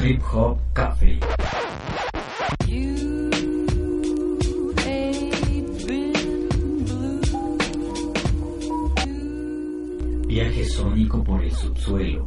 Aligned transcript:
Trip 0.00 0.22
Hop 0.32 0.58
Café. 0.72 1.20
Viaje 10.26 10.64
sónico 10.64 11.22
por 11.22 11.44
el 11.44 11.52
subsuelo. 11.52 12.24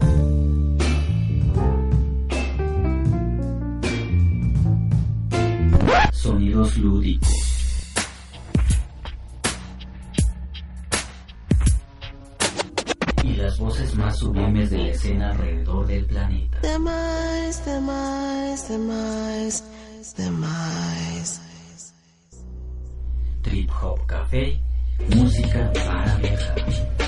Sonidos 6.11 6.77
lúdicos. 6.77 7.32
Voces 13.63 13.95
más 13.95 14.17
sublimes 14.17 14.69
de 14.71 14.77
la 14.77 14.87
escena 14.89 15.29
alrededor 15.31 15.87
del 15.87 16.05
planeta. 16.05 16.59
Demais, 16.61 17.65
demais, 17.65 18.67
demais, 18.67 19.63
demais. 20.17 21.41
Trip 23.41 23.69
Hop 23.81 24.05
Café, 24.05 24.59
música 25.15 25.71
para 25.73 26.15
viajar. 26.17 27.02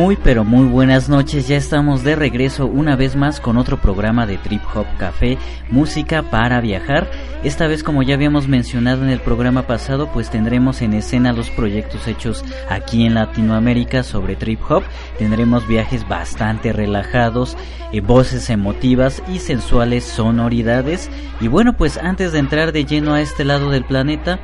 Muy 0.00 0.16
pero 0.16 0.46
muy 0.46 0.64
buenas 0.64 1.10
noches, 1.10 1.46
ya 1.46 1.58
estamos 1.58 2.02
de 2.04 2.16
regreso 2.16 2.64
una 2.64 2.96
vez 2.96 3.16
más 3.16 3.38
con 3.38 3.58
otro 3.58 3.76
programa 3.76 4.24
de 4.24 4.38
Trip 4.38 4.62
Hop 4.74 4.86
Café, 4.96 5.36
música 5.68 6.22
para 6.22 6.62
viajar. 6.62 7.10
Esta 7.44 7.66
vez 7.66 7.82
como 7.82 8.02
ya 8.02 8.14
habíamos 8.14 8.48
mencionado 8.48 9.02
en 9.02 9.10
el 9.10 9.20
programa 9.20 9.66
pasado, 9.66 10.10
pues 10.10 10.30
tendremos 10.30 10.80
en 10.80 10.94
escena 10.94 11.34
los 11.34 11.50
proyectos 11.50 12.08
hechos 12.08 12.42
aquí 12.70 13.04
en 13.04 13.12
Latinoamérica 13.12 14.02
sobre 14.02 14.36
Trip 14.36 14.60
Hop. 14.70 14.84
Tendremos 15.18 15.68
viajes 15.68 16.08
bastante 16.08 16.72
relajados, 16.72 17.58
eh, 17.92 18.00
voces 18.00 18.48
emotivas 18.48 19.22
y 19.28 19.38
sensuales 19.38 20.04
sonoridades. 20.04 21.10
Y 21.42 21.48
bueno, 21.48 21.76
pues 21.76 21.98
antes 21.98 22.32
de 22.32 22.38
entrar 22.38 22.72
de 22.72 22.86
lleno 22.86 23.12
a 23.12 23.20
este 23.20 23.44
lado 23.44 23.70
del 23.70 23.84
planeta, 23.84 24.38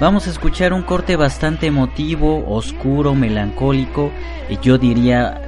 vamos 0.00 0.28
a 0.28 0.30
escuchar 0.30 0.72
un 0.72 0.82
corte 0.82 1.16
bastante 1.16 1.66
emotivo, 1.66 2.44
oscuro, 2.48 3.14
melancólico, 3.14 4.12
y 4.48 4.58
yo 4.58 4.78
diría 4.78 4.99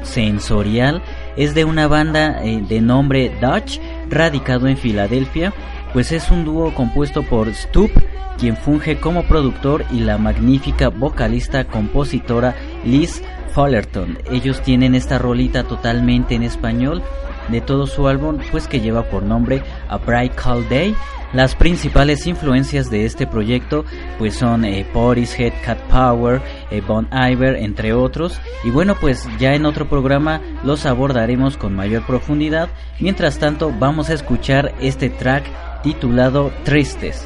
sensorial. 0.02 1.02
Es 1.36 1.54
de 1.54 1.64
una 1.64 1.86
banda 1.86 2.42
eh, 2.44 2.62
de 2.68 2.80
nombre 2.80 3.32
Dutch, 3.40 3.78
radicado 4.08 4.68
en 4.68 4.76
Filadelfia, 4.76 5.52
pues 5.92 6.12
es 6.12 6.30
un 6.30 6.44
dúo 6.44 6.74
compuesto 6.74 7.22
por 7.22 7.52
Stoop, 7.52 7.90
quien 8.38 8.56
funge 8.56 8.98
como 8.98 9.24
productor, 9.24 9.84
y 9.90 10.00
la 10.00 10.18
magnífica 10.18 10.88
vocalista 10.88 11.64
compositora 11.64 12.54
Liz 12.84 13.22
Fullerton. 13.54 14.18
Ellos 14.30 14.62
tienen 14.62 14.94
esta 14.94 15.18
rolita 15.18 15.64
totalmente 15.64 16.34
en 16.34 16.42
español 16.42 17.02
de 17.48 17.60
todo 17.60 17.86
su 17.86 18.08
álbum, 18.08 18.38
pues 18.50 18.66
que 18.66 18.80
lleva 18.80 19.04
por 19.04 19.22
nombre 19.22 19.62
A 19.88 19.98
Bright 19.98 20.34
Cold 20.34 20.69
Day. 20.69 20.94
Las 21.32 21.54
principales 21.54 22.26
influencias 22.26 22.91
de 22.91 23.06
este 23.06 23.26
proyecto 23.26 23.84
pues 24.19 24.34
son 24.34 24.66
eh, 24.66 24.87
Portishead, 24.93 25.53
Cat 25.65 25.78
Power, 25.88 26.43
eh, 26.70 26.82
Bon 26.87 27.09
Iver, 27.10 27.56
entre 27.56 27.94
otros. 27.94 28.38
Y 28.65 28.70
bueno, 28.70 28.97
pues 29.00 29.26
ya 29.38 29.54
en 29.54 29.65
otro 29.65 29.88
programa 29.88 30.41
los 30.62 30.84
abordaremos 30.84 31.56
con 31.56 31.75
mayor 31.75 32.06
profundidad. 32.06 32.69
Mientras 33.00 33.38
tanto, 33.38 33.72
vamos 33.78 34.10
a 34.10 34.15
escuchar 34.15 34.75
este 34.81 35.09
track 35.09 35.44
titulado 35.82 36.53
Tristes. 36.65 37.25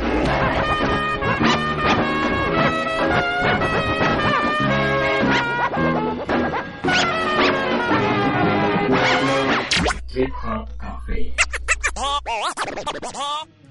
Trip 10.06 10.33
Hop 10.44 10.69
Café. 10.78 11.34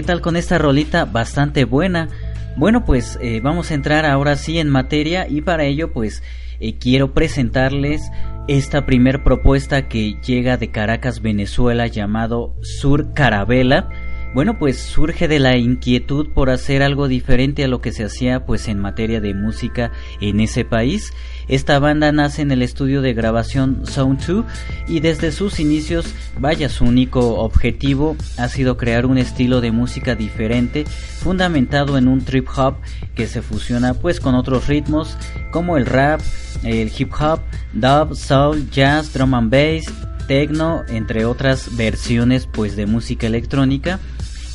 ¿Qué 0.00 0.06
tal 0.06 0.22
con 0.22 0.34
esta 0.36 0.56
rolita? 0.56 1.04
Bastante 1.04 1.66
buena. 1.66 2.08
Bueno, 2.56 2.86
pues 2.86 3.18
eh, 3.20 3.42
vamos 3.42 3.70
a 3.70 3.74
entrar 3.74 4.06
ahora 4.06 4.36
sí 4.36 4.58
en 4.58 4.70
materia 4.70 5.28
y 5.28 5.42
para 5.42 5.64
ello 5.64 5.92
pues 5.92 6.22
eh, 6.58 6.78
quiero 6.78 7.12
presentarles 7.12 8.10
esta 8.48 8.86
primer 8.86 9.22
propuesta 9.22 9.88
que 9.88 10.14
llega 10.26 10.56
de 10.56 10.70
Caracas, 10.70 11.20
Venezuela, 11.20 11.86
llamado 11.86 12.54
Sur 12.62 13.12
Carabela. 13.12 13.90
Bueno, 14.32 14.58
pues 14.60 14.80
surge 14.80 15.26
de 15.26 15.40
la 15.40 15.56
inquietud 15.56 16.28
por 16.28 16.50
hacer 16.50 16.84
algo 16.84 17.08
diferente 17.08 17.64
a 17.64 17.68
lo 17.68 17.80
que 17.80 17.90
se 17.90 18.04
hacía 18.04 18.46
pues 18.46 18.68
en 18.68 18.78
materia 18.78 19.20
de 19.20 19.34
música 19.34 19.90
en 20.20 20.38
ese 20.38 20.64
país. 20.64 21.12
Esta 21.48 21.80
banda 21.80 22.12
nace 22.12 22.42
en 22.42 22.52
el 22.52 22.62
estudio 22.62 23.02
de 23.02 23.12
grabación 23.12 23.84
Sound 23.86 24.24
2 24.24 24.44
y 24.86 25.00
desde 25.00 25.32
sus 25.32 25.58
inicios, 25.58 26.06
vaya, 26.38 26.68
su 26.68 26.84
único 26.84 27.40
objetivo 27.40 28.16
ha 28.38 28.46
sido 28.46 28.76
crear 28.76 29.04
un 29.04 29.18
estilo 29.18 29.60
de 29.60 29.72
música 29.72 30.14
diferente 30.14 30.84
fundamentado 30.84 31.98
en 31.98 32.06
un 32.06 32.24
trip 32.24 32.46
hop 32.56 32.76
que 33.16 33.26
se 33.26 33.42
fusiona 33.42 33.94
pues 33.94 34.20
con 34.20 34.36
otros 34.36 34.68
ritmos 34.68 35.16
como 35.50 35.76
el 35.76 35.86
rap, 35.86 36.20
el 36.62 36.92
hip 36.96 37.12
hop, 37.20 37.40
dub, 37.72 38.14
soul, 38.14 38.70
jazz, 38.70 39.12
drum 39.12 39.34
and 39.34 39.50
bass, 39.50 39.92
techno, 40.28 40.82
entre 40.86 41.24
otras 41.24 41.76
versiones 41.76 42.46
pues 42.46 42.76
de 42.76 42.86
música 42.86 43.26
electrónica 43.26 43.98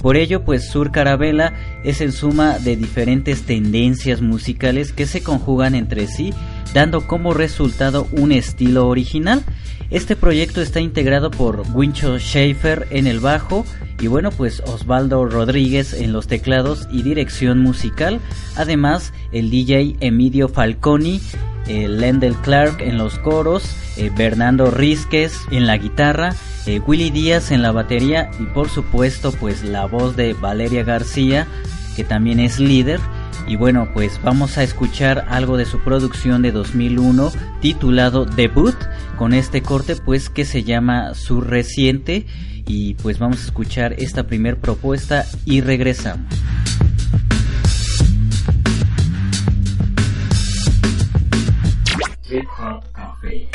por 0.05 0.17
ello, 0.17 0.43
pues 0.43 0.69
Sur 0.69 0.91
Carabela 0.91 1.53
es 1.83 1.99
en 1.99 2.11
suma 2.11 2.59
de 2.59 2.75
diferentes 2.75 3.41
tendencias 3.41 4.21
musicales 4.21 4.93
que 4.93 5.07
se 5.07 5.23
conjugan 5.23 5.73
entre 5.73 6.05
sí, 6.05 6.31
dando 6.73 7.07
como 7.07 7.33
resultado 7.33 8.07
un 8.12 8.31
estilo 8.31 8.88
original. 8.88 9.44
Este 9.91 10.15
proyecto 10.15 10.62
está 10.62 10.79
integrado 10.79 11.29
por 11.31 11.63
Wincho 11.73 12.17
Schaefer 12.17 12.88
en 12.89 13.07
el 13.07 13.19
bajo 13.19 13.65
y 14.00 14.07
bueno, 14.07 14.31
pues 14.31 14.62
Osvaldo 14.62 15.25
Rodríguez 15.25 15.94
en 15.94 16.12
los 16.12 16.27
teclados 16.27 16.88
y 16.91 17.03
dirección 17.03 17.59
musical, 17.59 18.19
además 18.56 19.13
el 19.31 19.50
DJ 19.50 19.95
Emilio 20.01 20.50
Falconi 20.50 21.21
eh, 21.67 21.88
Lendel 21.88 22.35
Clark 22.35 22.81
en 22.81 22.97
los 22.97 23.17
coros, 23.19 23.63
eh, 23.97 24.12
Bernardo 24.15 24.69
Rizquez 24.69 25.33
en 25.51 25.65
la 25.65 25.77
guitarra, 25.77 26.35
eh, 26.67 26.79
Willy 26.85 27.09
Díaz 27.09 27.51
en 27.51 27.62
la 27.62 27.71
batería 27.71 28.29
y 28.39 28.44
por 28.45 28.69
supuesto 28.69 29.31
pues 29.31 29.63
la 29.63 29.85
voz 29.85 30.15
de 30.15 30.33
Valeria 30.33 30.83
García 30.83 31.47
que 31.95 32.03
también 32.03 32.39
es 32.39 32.59
líder. 32.59 33.00
Y 33.47 33.57
bueno, 33.57 33.89
pues 33.94 34.19
vamos 34.24 34.57
a 34.57 34.63
escuchar 34.63 35.25
algo 35.30 35.57
de 35.57 35.65
su 35.65 35.80
producción 35.80 36.42
de 36.42 36.51
2001 36.51 37.31
titulado 37.62 38.25
Debut 38.25 38.75
con 39.18 39.33
este 39.33 39.62
corte 39.62 39.95
pues 39.97 40.30
que 40.30 40.45
se 40.45 40.63
llama 40.63 41.13
Su 41.13 41.42
Reciente 41.42 42.25
y 42.65 42.95
pues 42.95 43.19
vamos 43.19 43.42
a 43.42 43.45
escuchar 43.45 43.94
esta 43.94 44.24
primer 44.24 44.59
propuesta 44.59 45.25
y 45.45 45.62
regresamos. 45.62 46.25
Café. 52.94 53.50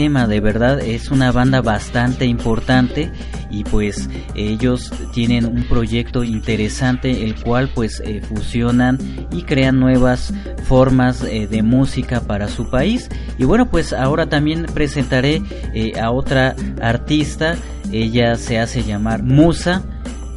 De 0.00 0.40
verdad 0.40 0.80
es 0.80 1.10
una 1.10 1.30
banda 1.30 1.60
bastante 1.60 2.24
importante 2.24 3.12
y 3.50 3.64
pues 3.64 4.08
ellos 4.34 4.90
tienen 5.12 5.44
un 5.44 5.64
proyecto 5.64 6.24
interesante 6.24 7.22
el 7.22 7.34
cual 7.34 7.70
pues 7.74 8.00
eh, 8.00 8.22
fusionan 8.22 8.96
y 9.30 9.42
crean 9.42 9.78
nuevas 9.78 10.32
formas 10.64 11.22
eh, 11.22 11.46
de 11.46 11.62
música 11.62 12.22
para 12.22 12.48
su 12.48 12.70
país. 12.70 13.10
Y 13.36 13.44
bueno 13.44 13.70
pues 13.70 13.92
ahora 13.92 14.26
también 14.26 14.64
presentaré 14.72 15.42
eh, 15.74 15.92
a 16.00 16.12
otra 16.12 16.56
artista. 16.80 17.56
Ella 17.92 18.36
se 18.36 18.58
hace 18.58 18.82
llamar 18.82 19.22
Musa 19.22 19.82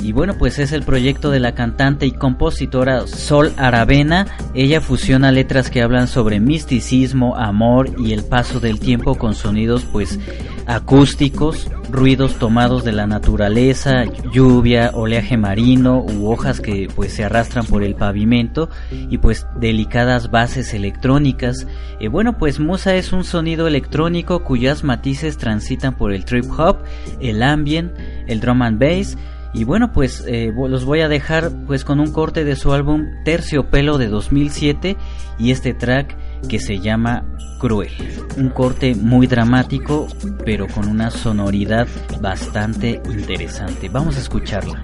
y 0.04 0.12
bueno, 0.12 0.36
pues 0.38 0.60
es 0.60 0.74
el 0.74 0.84
proyecto 0.84 1.32
de 1.32 1.40
la 1.40 1.56
cantante 1.56 2.06
y 2.06 2.12
compositora 2.12 3.08
Sol 3.08 3.54
Aravena. 3.56 4.28
Ella 4.54 4.82
fusiona 4.82 5.32
letras 5.32 5.70
que 5.70 5.82
hablan 5.82 6.10
sobre 6.10 6.42
misticismo, 6.42 7.38
amor 7.38 7.90
y 7.98 8.12
el 8.12 8.26
paso 8.26 8.60
del 8.60 8.82
tiempo 8.82 9.16
con 9.16 9.34
sonidos 9.34 9.86
pues 9.86 10.20
acústicos, 10.66 11.70
ruidos 11.90 12.36
tomados 12.36 12.84
de 12.84 12.92
la 12.92 13.08
naturaleza, 13.08 14.04
lluvia, 14.34 14.92
oleaje 14.94 15.38
marino 15.38 16.00
u 16.00 16.30
hojas 16.30 16.60
que 16.60 16.90
pues 16.94 17.14
se 17.14 17.24
arrastran 17.24 17.66
por 17.66 17.82
el 17.82 17.96
pavimento 17.96 18.70
y 18.92 19.20
pues 19.20 19.48
delicadas 19.56 20.32
bases 20.32 20.74
electrónicas. 20.74 21.66
Eh, 22.02 22.10
bueno, 22.10 22.38
pues 22.38 22.60
Musa 22.60 22.96
es 22.96 23.14
un 23.14 23.24
sonido 23.24 23.68
electrónico 23.68 24.44
cuyas 24.44 24.84
matices 24.84 25.38
transitan 25.38 25.96
por 25.96 26.12
el 26.12 26.26
trip 26.26 26.46
hop, 26.58 26.80
el 27.22 27.42
ambient, 27.42 27.94
el 28.28 28.42
drum 28.42 28.64
and 28.64 28.80
bass 28.80 29.18
y 29.54 29.64
bueno, 29.66 29.92
pues 29.92 30.24
eh, 30.28 30.52
los 30.56 30.84
voy 30.84 31.02
a 31.02 31.08
dejar 31.08 31.52
pues 31.68 31.86
con 31.86 32.00
un 32.00 32.12
corte 32.12 32.44
de 32.44 32.56
su 32.56 32.74
álbum 32.74 33.06
Terciopelo 33.24 33.98
de 33.98 34.08
2007 34.08 34.98
y 35.38 35.52
este 35.52 35.74
track 35.74 36.18
que 36.48 36.60
se 36.60 36.80
llama 36.80 37.24
Cruel. 37.60 37.92
Un 38.38 38.50
corte 38.50 38.96
muy 38.96 39.28
dramático, 39.28 40.08
pero 40.44 40.68
con 40.68 40.88
una 40.88 41.12
sonoridad 41.12 41.88
bastante 42.20 43.02
interesante. 43.06 43.90
Vamos 43.90 44.18
a 44.18 44.20
escucharla. 44.20 44.82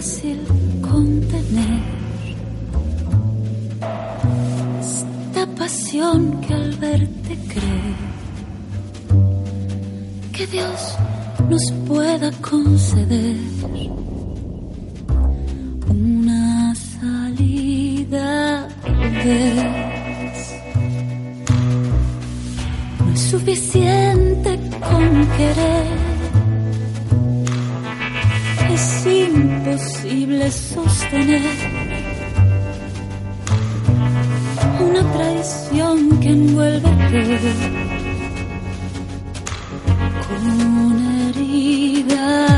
Fácil 0.00 0.40
contener 0.80 1.82
esta 4.80 5.46
pasión 5.58 6.40
que 6.40 6.54
al 6.54 6.72
verte 6.76 7.36
cree 7.52 7.94
que 10.32 10.46
Dios 10.46 10.96
nos 11.50 11.70
pueda 11.86 12.32
conceder 12.40 13.36
imposible 30.10 30.50
sostener 30.50 31.42
una 34.80 35.12
traición 35.12 36.20
que 36.20 36.28
envuelve 36.28 36.80
todo 36.80 37.40
con 40.28 41.00
heridas 41.28 42.10
cruel. 42.10 42.49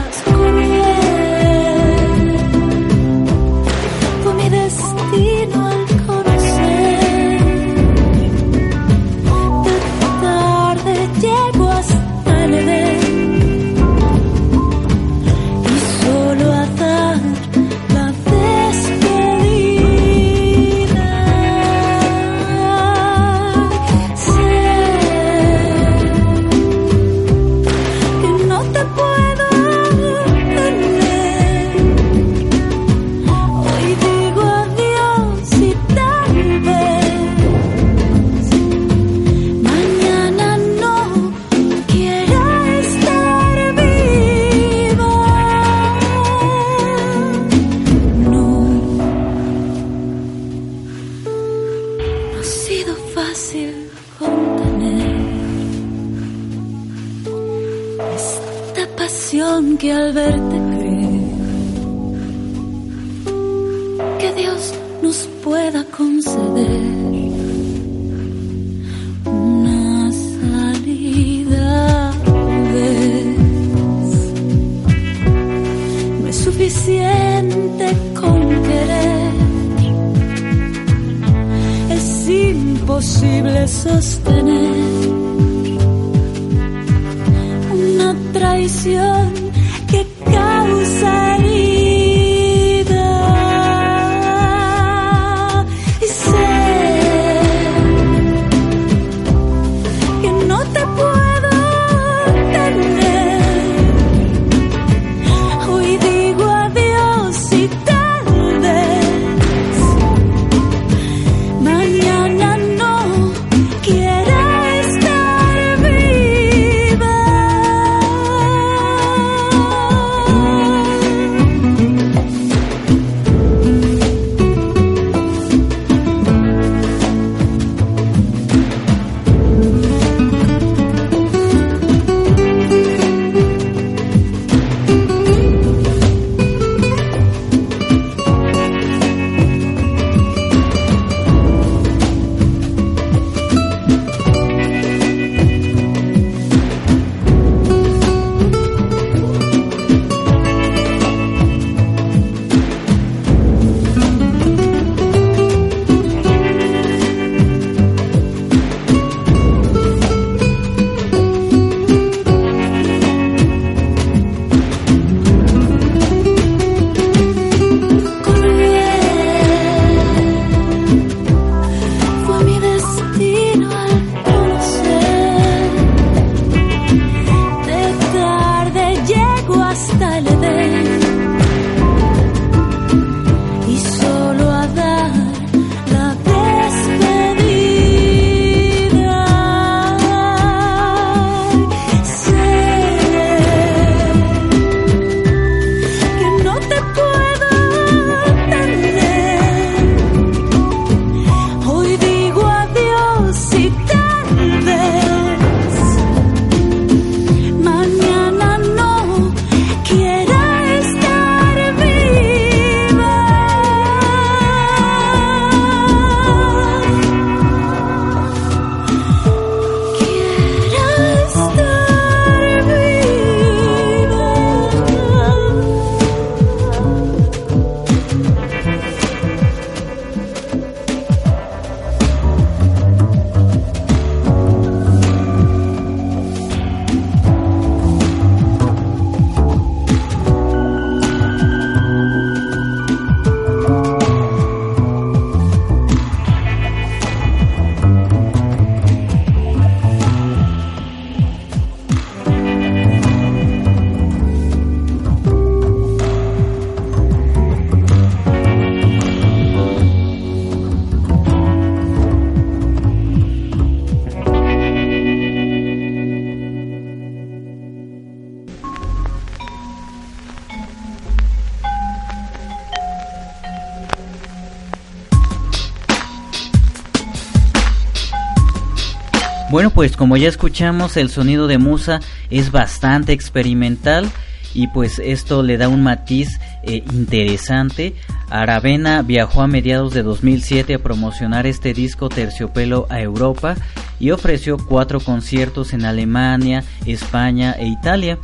Pues 279.74 279.96
como 279.96 280.16
ya 280.16 280.28
escuchamos, 280.28 280.96
el 280.96 281.10
sonido 281.10 281.46
de 281.46 281.58
Musa 281.58 282.00
es 282.30 282.50
bastante 282.50 283.12
experimental 283.12 284.10
y 284.54 284.66
pues 284.68 284.98
esto 284.98 285.42
le 285.42 285.56
da 285.56 285.68
un 285.68 285.82
matiz 285.82 286.38
eh, 286.62 286.84
interesante. 286.92 287.94
Aravena 288.30 289.02
viajó 289.02 289.42
a 289.42 289.46
mediados 289.46 289.94
de 289.94 290.02
2007 290.02 290.74
a 290.74 290.78
promocionar 290.78 291.46
este 291.46 291.74
disco 291.74 292.08
Terciopelo 292.08 292.86
a 292.90 293.00
Europa 293.00 293.56
y 293.98 294.10
ofreció 294.10 294.58
cuatro 294.58 295.00
conciertos 295.00 295.72
en 295.72 295.84
Alemania, 295.84 296.64
España 296.86 297.52
e 297.58 297.66
Italia. 297.66 298.18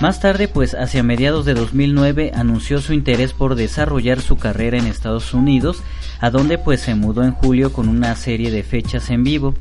Más 0.00 0.20
tarde, 0.20 0.48
pues 0.48 0.74
hacia 0.74 1.02
mediados 1.02 1.44
de 1.44 1.54
2009 1.54 2.32
anunció 2.34 2.80
su 2.80 2.92
interés 2.92 3.32
por 3.32 3.54
desarrollar 3.54 4.20
su 4.20 4.36
carrera 4.36 4.78
en 4.78 4.86
Estados 4.86 5.32
Unidos, 5.32 5.82
a 6.20 6.30
donde 6.30 6.58
pues 6.58 6.80
se 6.80 6.94
mudó 6.94 7.22
en 7.22 7.32
julio 7.32 7.72
con 7.72 7.88
una 7.88 8.16
serie 8.16 8.50
de 8.50 8.62
fechas 8.62 9.10
en 9.10 9.22
vivo. 9.22 9.54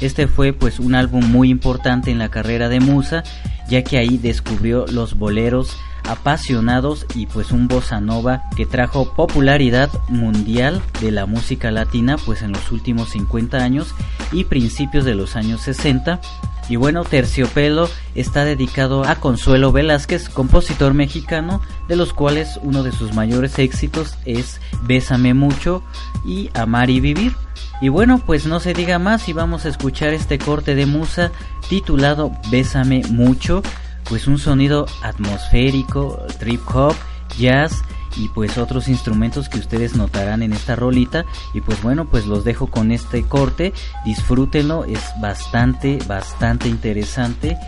Este 0.00 0.26
fue 0.26 0.52
pues 0.52 0.78
un 0.78 0.94
álbum 0.94 1.24
muy 1.24 1.50
importante 1.50 2.10
en 2.10 2.18
la 2.18 2.30
carrera 2.30 2.68
de 2.68 2.80
Musa, 2.80 3.22
ya 3.68 3.82
que 3.82 3.98
ahí 3.98 4.18
descubrió 4.18 4.86
los 4.86 5.18
boleros 5.18 5.76
apasionados 6.08 7.06
y 7.14 7.26
pues 7.26 7.50
un 7.50 7.66
bossa 7.66 8.00
nova 8.00 8.44
que 8.56 8.64
trajo 8.64 9.12
popularidad 9.14 9.90
mundial 10.08 10.80
de 11.00 11.10
la 11.10 11.26
música 11.26 11.72
latina 11.72 12.16
pues 12.16 12.42
en 12.42 12.52
los 12.52 12.70
últimos 12.70 13.10
50 13.10 13.58
años 13.58 13.92
y 14.30 14.44
principios 14.44 15.04
de 15.04 15.16
los 15.16 15.34
años 15.34 15.62
60 15.62 16.20
y 16.68 16.76
bueno, 16.76 17.04
Terciopelo 17.04 17.88
está 18.14 18.44
dedicado 18.44 19.04
a 19.04 19.16
Consuelo 19.16 19.70
Velázquez, 19.70 20.28
compositor 20.28 20.94
mexicano, 20.94 21.60
de 21.86 21.96
los 21.96 22.12
cuales 22.12 22.58
uno 22.62 22.82
de 22.82 22.92
sus 22.92 23.14
mayores 23.14 23.58
éxitos 23.58 24.16
es 24.24 24.60
Bésame 24.82 25.32
mucho 25.32 25.84
y 26.24 26.50
Amar 26.54 26.90
y 26.90 27.00
Vivir. 27.00 27.34
Y 27.80 27.88
bueno, 27.88 28.18
pues 28.24 28.46
no 28.46 28.60
se 28.60 28.72
diga 28.72 28.98
más 28.98 29.28
y 29.28 29.32
vamos 29.32 29.66
a 29.66 29.68
escuchar 29.68 30.14
este 30.14 30.38
corte 30.38 30.74
de 30.74 30.86
musa 30.86 31.30
titulado 31.68 32.32
Bésame 32.50 33.02
mucho, 33.10 33.62
pues 34.08 34.26
un 34.26 34.38
sonido 34.38 34.86
atmosférico, 35.02 36.24
trip 36.38 36.60
hop, 36.74 36.94
jazz 37.38 37.82
y 38.16 38.28
pues 38.28 38.56
otros 38.56 38.88
instrumentos 38.88 39.48
que 39.50 39.58
ustedes 39.58 39.94
notarán 39.94 40.42
en 40.42 40.52
esta 40.52 40.74
rolita. 40.74 41.24
Y 41.52 41.60
pues 41.60 41.82
bueno 41.82 42.06
pues 42.06 42.26
los 42.26 42.44
dejo 42.44 42.68
con 42.68 42.92
este 42.92 43.24
corte. 43.24 43.72
Disfrútenlo 44.04 44.84
es 44.84 45.02
bastante 45.20 45.98
bastante 46.06 46.68
interesante. 46.68 47.58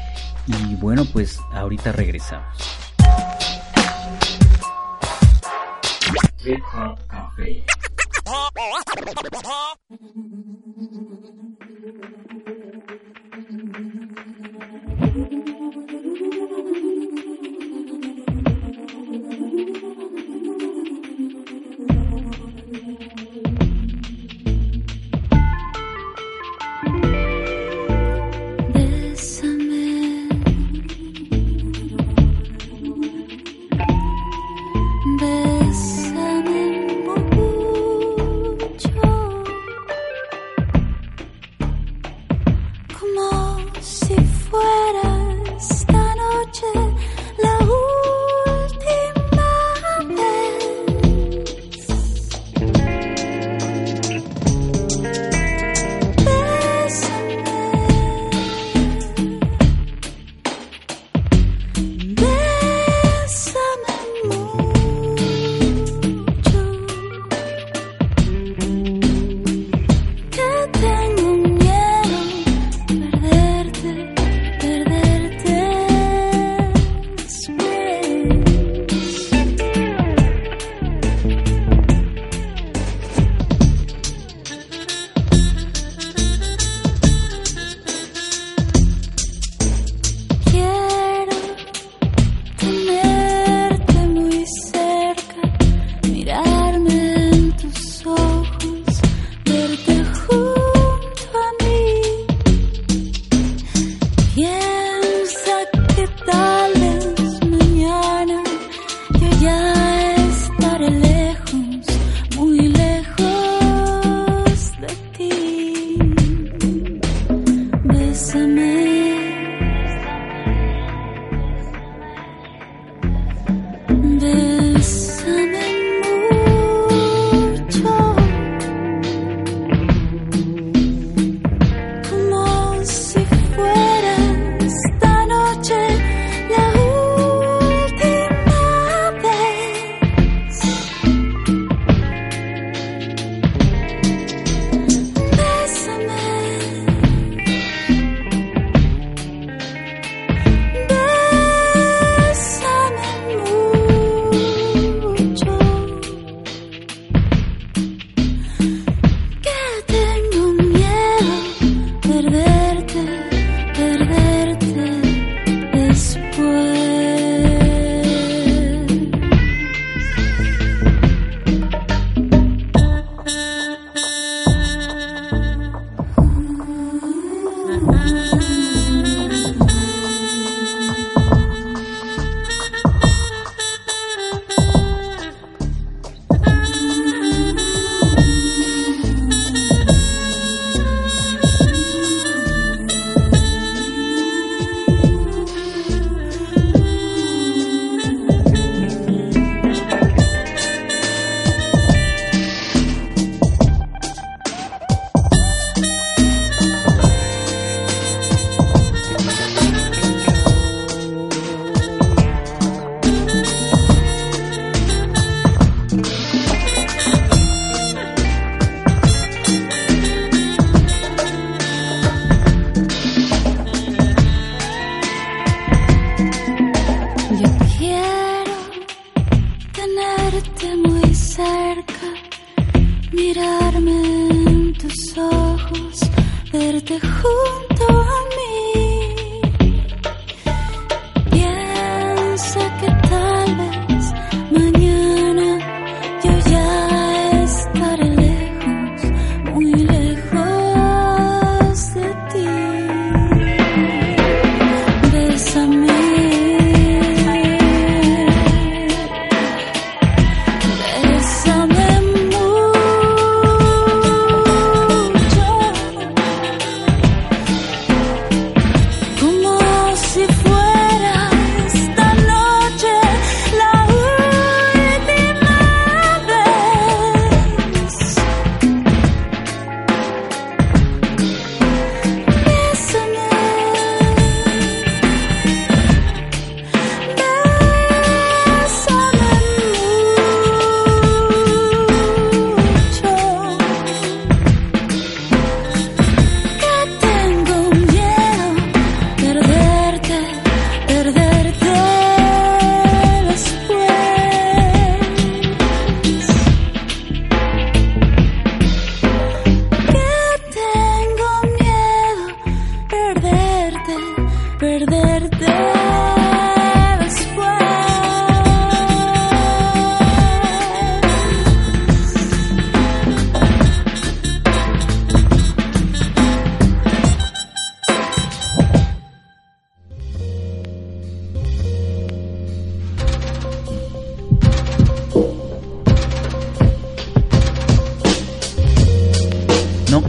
Y 0.46 0.74
bueno 0.76 1.04
pues 1.12 1.38
ahorita 1.52 1.92
regresamos. 1.92 2.56
Trip 6.38 6.62
Hop 6.72 6.98
Café. 7.08 7.64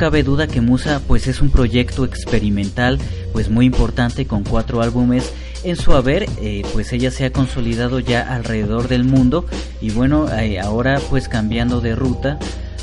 cabe 0.09 0.23
duda 0.23 0.47
que 0.47 0.59
Musa 0.59 1.03
pues 1.07 1.27
es 1.27 1.39
un 1.39 1.51
proyecto 1.51 2.03
experimental 2.03 2.97
pues 3.31 3.47
muy 3.47 3.67
importante 3.67 4.25
con 4.25 4.43
cuatro 4.43 4.81
álbumes 4.81 5.31
en 5.63 5.75
su 5.75 5.93
haber, 5.93 6.25
eh, 6.41 6.63
pues 6.73 6.91
ella 6.93 7.11
se 7.11 7.25
ha 7.25 7.31
consolidado 7.31 7.99
ya 7.99 8.23
alrededor 8.23 8.87
del 8.87 9.03
mundo 9.03 9.45
y 9.79 9.91
bueno, 9.91 10.27
eh, 10.35 10.59
ahora 10.59 10.99
pues 11.11 11.29
cambiando 11.29 11.79
de 11.79 11.93
ruta, 11.93 12.39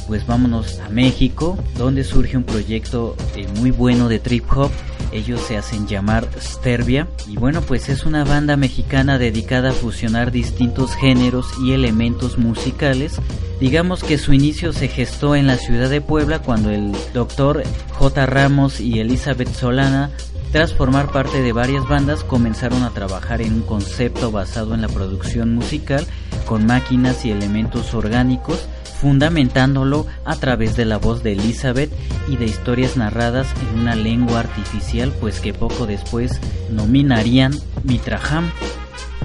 pues 0.06 0.24
vámonos 0.24 0.78
a 0.78 0.88
México, 0.88 1.58
donde 1.76 2.04
surge 2.04 2.36
un 2.36 2.44
proyecto 2.44 3.16
eh, 3.34 3.48
muy 3.56 3.72
bueno 3.72 4.08
de 4.08 4.20
trip 4.20 4.44
hop. 4.56 4.70
Ellos 5.10 5.40
se 5.40 5.56
hacen 5.56 5.88
llamar 5.88 6.28
Sterbia 6.40 7.08
y 7.26 7.36
bueno, 7.36 7.60
pues 7.60 7.88
es 7.88 8.04
una 8.04 8.22
banda 8.22 8.56
mexicana 8.56 9.18
dedicada 9.18 9.70
a 9.70 9.72
fusionar 9.72 10.30
distintos 10.30 10.94
géneros 10.94 11.48
y 11.60 11.72
elementos 11.72 12.38
musicales. 12.38 13.18
Digamos 13.60 14.04
que 14.04 14.18
su 14.18 14.32
inicio 14.32 14.72
se 14.72 14.88
gestó 14.88 15.34
en 15.34 15.46
la 15.46 15.56
ciudad 15.56 15.88
de 15.88 16.00
Puebla 16.00 16.40
cuando 16.40 16.70
el 16.70 16.92
doctor 17.14 17.62
J. 17.92 18.26
Ramos 18.26 18.80
y 18.80 19.00
Elizabeth 19.00 19.52
Solana 19.52 20.10
tras 20.52 20.72
formar 20.72 21.10
parte 21.10 21.42
de 21.42 21.52
varias 21.52 21.86
bandas, 21.86 22.24
comenzaron 22.24 22.82
a 22.82 22.90
trabajar 22.90 23.42
en 23.42 23.52
un 23.52 23.62
concepto 23.62 24.30
basado 24.30 24.74
en 24.74 24.80
la 24.80 24.88
producción 24.88 25.54
musical 25.54 26.06
con 26.46 26.64
máquinas 26.66 27.24
y 27.24 27.30
elementos 27.30 27.92
orgánicos, 27.94 28.66
fundamentándolo 29.00 30.06
a 30.24 30.36
través 30.36 30.76
de 30.76 30.84
la 30.84 30.96
voz 30.96 31.22
de 31.22 31.32
Elizabeth 31.32 31.90
y 32.28 32.36
de 32.36 32.46
historias 32.46 32.96
narradas 32.96 33.48
en 33.60 33.80
una 33.80 33.94
lengua 33.96 34.40
artificial, 34.40 35.12
pues 35.20 35.40
que 35.40 35.52
poco 35.52 35.86
después 35.86 36.40
nominarían 36.70 37.52
Mitraham. 37.84 38.50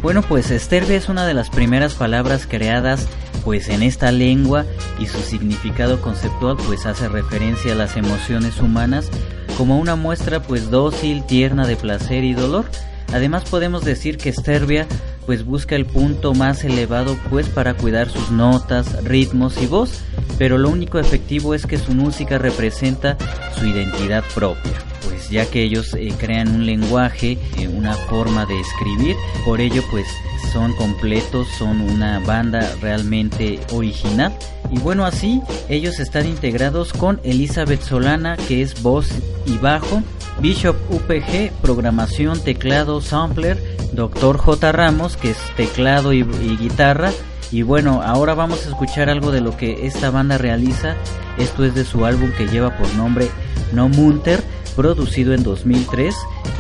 Bueno, 0.02 0.24
pues 0.24 0.50
Esterbia 0.50 0.98
es 0.98 1.10
una 1.10 1.28
de 1.28 1.36
las 1.36 1.52
primeras 1.52 1.94
palabras 1.94 2.48
creadas 2.48 3.08
pues 3.46 3.70
en 3.70 3.84
esta 3.84 4.12
lengua 4.12 4.66
y 5.00 5.06
su 5.06 5.20
significado 5.20 6.02
conceptual 6.02 6.58
pues 6.66 6.88
hace 6.88 7.08
referencia 7.08 7.74
a 7.74 7.76
las 7.76 7.98
emociones 7.98 8.60
humanas 8.60 9.10
como 9.58 9.80
una 9.80 9.96
muestra 9.96 10.42
pues 10.42 10.72
dócil, 10.72 11.24
tierna 11.26 11.68
de 11.68 11.76
placer 11.76 12.24
y 12.24 12.34
dolor. 12.34 12.66
Además 13.14 13.44
podemos 13.44 13.86
decir 13.86 14.18
que 14.18 14.34
Sterbia 14.34 14.88
pues 15.28 15.46
busca 15.46 15.76
el 15.76 15.86
punto 15.86 16.34
más 16.34 16.64
elevado 16.64 17.16
pues 17.30 17.48
para 17.48 17.76
cuidar 17.76 18.10
sus 18.10 18.32
notas, 18.32 19.04
ritmos 19.04 19.62
y 19.62 19.68
voz, 19.68 20.02
pero 20.40 20.58
lo 20.58 20.70
único 20.70 20.98
efectivo 20.98 21.54
es 21.54 21.68
que 21.68 21.78
su 21.78 21.94
música 21.94 22.40
representa 22.40 23.18
su 23.56 23.68
identidad 23.68 24.24
propia, 24.34 24.74
pues 25.04 25.30
ya 25.30 25.46
que 25.46 25.64
ellos 25.64 25.94
eh, 25.94 26.14
crean 26.18 26.50
un 26.50 26.66
lenguaje, 26.66 27.38
eh, 27.58 27.68
una 27.68 27.94
forma 27.94 28.46
de 28.46 28.60
escribir, 28.60 29.16
por 29.46 29.62
ello 29.62 29.84
pues 29.92 30.08
son 30.52 30.74
completos, 30.74 31.48
son 31.58 31.82
una 31.82 32.20
banda 32.20 32.76
realmente 32.82 33.60
original. 33.72 34.34
Y 34.70 34.80
bueno, 34.80 35.06
así 35.06 35.42
ellos 35.70 36.00
están 36.00 36.26
integrados 36.28 36.94
con 36.94 37.20
Elizabeth 37.24 37.82
Solana, 37.82 38.38
que 38.38 38.62
es 38.62 38.82
voz 38.82 39.10
y 39.46 39.58
bajo, 39.58 40.02
Bishop 40.40 40.76
UPG, 40.90 41.52
programación, 41.62 42.40
teclado, 42.42 43.02
sampler, 43.02 43.62
Dr. 43.94 44.38
J. 44.38 44.72
Ramos, 44.72 45.18
que 45.18 45.32
es 45.32 45.38
teclado 45.56 46.14
y, 46.14 46.20
y 46.20 46.58
guitarra. 46.58 47.12
Y 47.52 47.64
bueno, 47.64 48.02
ahora 48.02 48.34
vamos 48.34 48.66
a 48.66 48.70
escuchar 48.70 49.10
algo 49.10 49.32
de 49.32 49.42
lo 49.42 49.58
que 49.58 49.86
esta 49.86 50.10
banda 50.10 50.38
realiza. 50.38 50.96
Esto 51.38 51.66
es 51.66 51.76
de 51.76 51.84
su 51.84 52.06
álbum 52.06 52.32
que 52.38 52.48
lleva 52.48 52.78
por 52.78 52.94
nombre 52.96 53.30
No 53.74 53.90
Munter, 53.90 54.42
producido 54.72 55.34
en 55.34 55.44
2003 55.44 56.16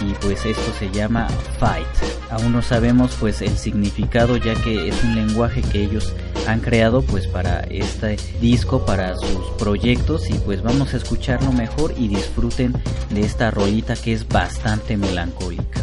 y 0.08 0.13
pues 0.26 0.45
esto 0.45 0.71
se 0.78 0.89
llama 0.91 1.28
Fight. 1.60 1.88
Aún 2.30 2.54
no 2.54 2.62
sabemos 2.62 3.15
pues 3.19 3.41
el 3.41 3.58
significado 3.58 4.38
ya 4.38 4.54
que 4.56 4.88
es 4.89 5.04
un 5.04 5.15
lenguaje 5.15 5.62
que 5.62 5.84
ellos 5.84 6.13
han 6.47 6.60
creado 6.60 7.02
pues 7.02 7.28
para 7.28 7.62
este 7.62 8.17
disco, 8.39 8.86
para 8.86 9.15
sus 9.17 9.50
proyectos 9.58 10.30
y 10.30 10.34
pues 10.34 10.62
vamos 10.62 10.93
a 10.93 10.97
escucharlo 10.97 11.52
mejor 11.52 11.93
y 11.97 12.08
disfruten 12.08 12.74
de 13.10 13.21
esta 13.21 13.52
rolita 13.52 13.95
que 13.95 14.13
es 14.13 14.28
bastante 14.28 14.97
melancólica. 14.97 15.82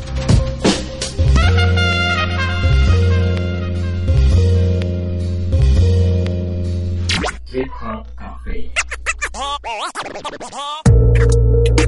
Hip 7.51 7.71
Hop 7.81 8.07
Café. 8.17 8.71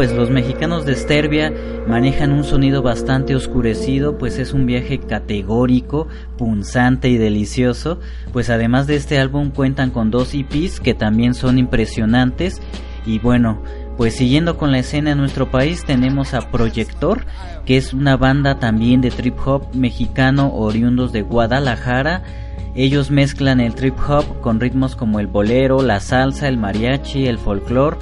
pues 0.00 0.12
los 0.12 0.30
mexicanos 0.30 0.86
de 0.86 0.96
Sterbia 0.96 1.52
manejan 1.86 2.32
un 2.32 2.42
sonido 2.42 2.80
bastante 2.80 3.34
oscurecido, 3.34 4.16
pues 4.16 4.38
es 4.38 4.54
un 4.54 4.64
viaje 4.64 4.98
categórico, 4.98 6.08
punzante 6.38 7.10
y 7.10 7.18
delicioso. 7.18 8.00
Pues 8.32 8.48
además 8.48 8.86
de 8.86 8.96
este 8.96 9.18
álbum 9.18 9.50
cuentan 9.50 9.90
con 9.90 10.10
dos 10.10 10.32
EPs 10.32 10.80
que 10.80 10.94
también 10.94 11.34
son 11.34 11.58
impresionantes. 11.58 12.62
Y 13.04 13.18
bueno, 13.18 13.62
pues 13.98 14.14
siguiendo 14.14 14.56
con 14.56 14.72
la 14.72 14.78
escena 14.78 15.10
en 15.10 15.18
nuestro 15.18 15.50
país 15.50 15.84
tenemos 15.84 16.32
a 16.32 16.50
Proyector, 16.50 17.26
que 17.66 17.76
es 17.76 17.92
una 17.92 18.16
banda 18.16 18.58
también 18.58 19.02
de 19.02 19.10
trip 19.10 19.36
hop 19.44 19.66
mexicano 19.74 20.50
oriundos 20.54 21.12
de 21.12 21.20
Guadalajara. 21.20 22.22
Ellos 22.74 23.10
mezclan 23.10 23.60
el 23.60 23.74
trip 23.74 23.98
hop 24.08 24.40
con 24.40 24.60
ritmos 24.60 24.96
como 24.96 25.20
el 25.20 25.26
bolero, 25.26 25.82
la 25.82 26.00
salsa, 26.00 26.48
el 26.48 26.56
mariachi, 26.56 27.26
el 27.26 27.36
folclore 27.36 27.98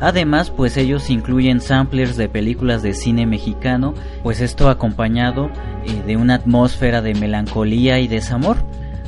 Además, 0.00 0.50
pues 0.50 0.76
ellos 0.76 1.10
incluyen 1.10 1.60
samplers 1.60 2.16
de 2.16 2.28
películas 2.28 2.82
de 2.82 2.94
cine 2.94 3.26
mexicano, 3.26 3.94
pues 4.22 4.40
esto 4.40 4.70
acompañado 4.70 5.50
eh, 5.86 6.02
de 6.06 6.16
una 6.16 6.36
atmósfera 6.36 7.02
de 7.02 7.14
melancolía 7.14 8.00
y 8.00 8.08
desamor. 8.08 8.56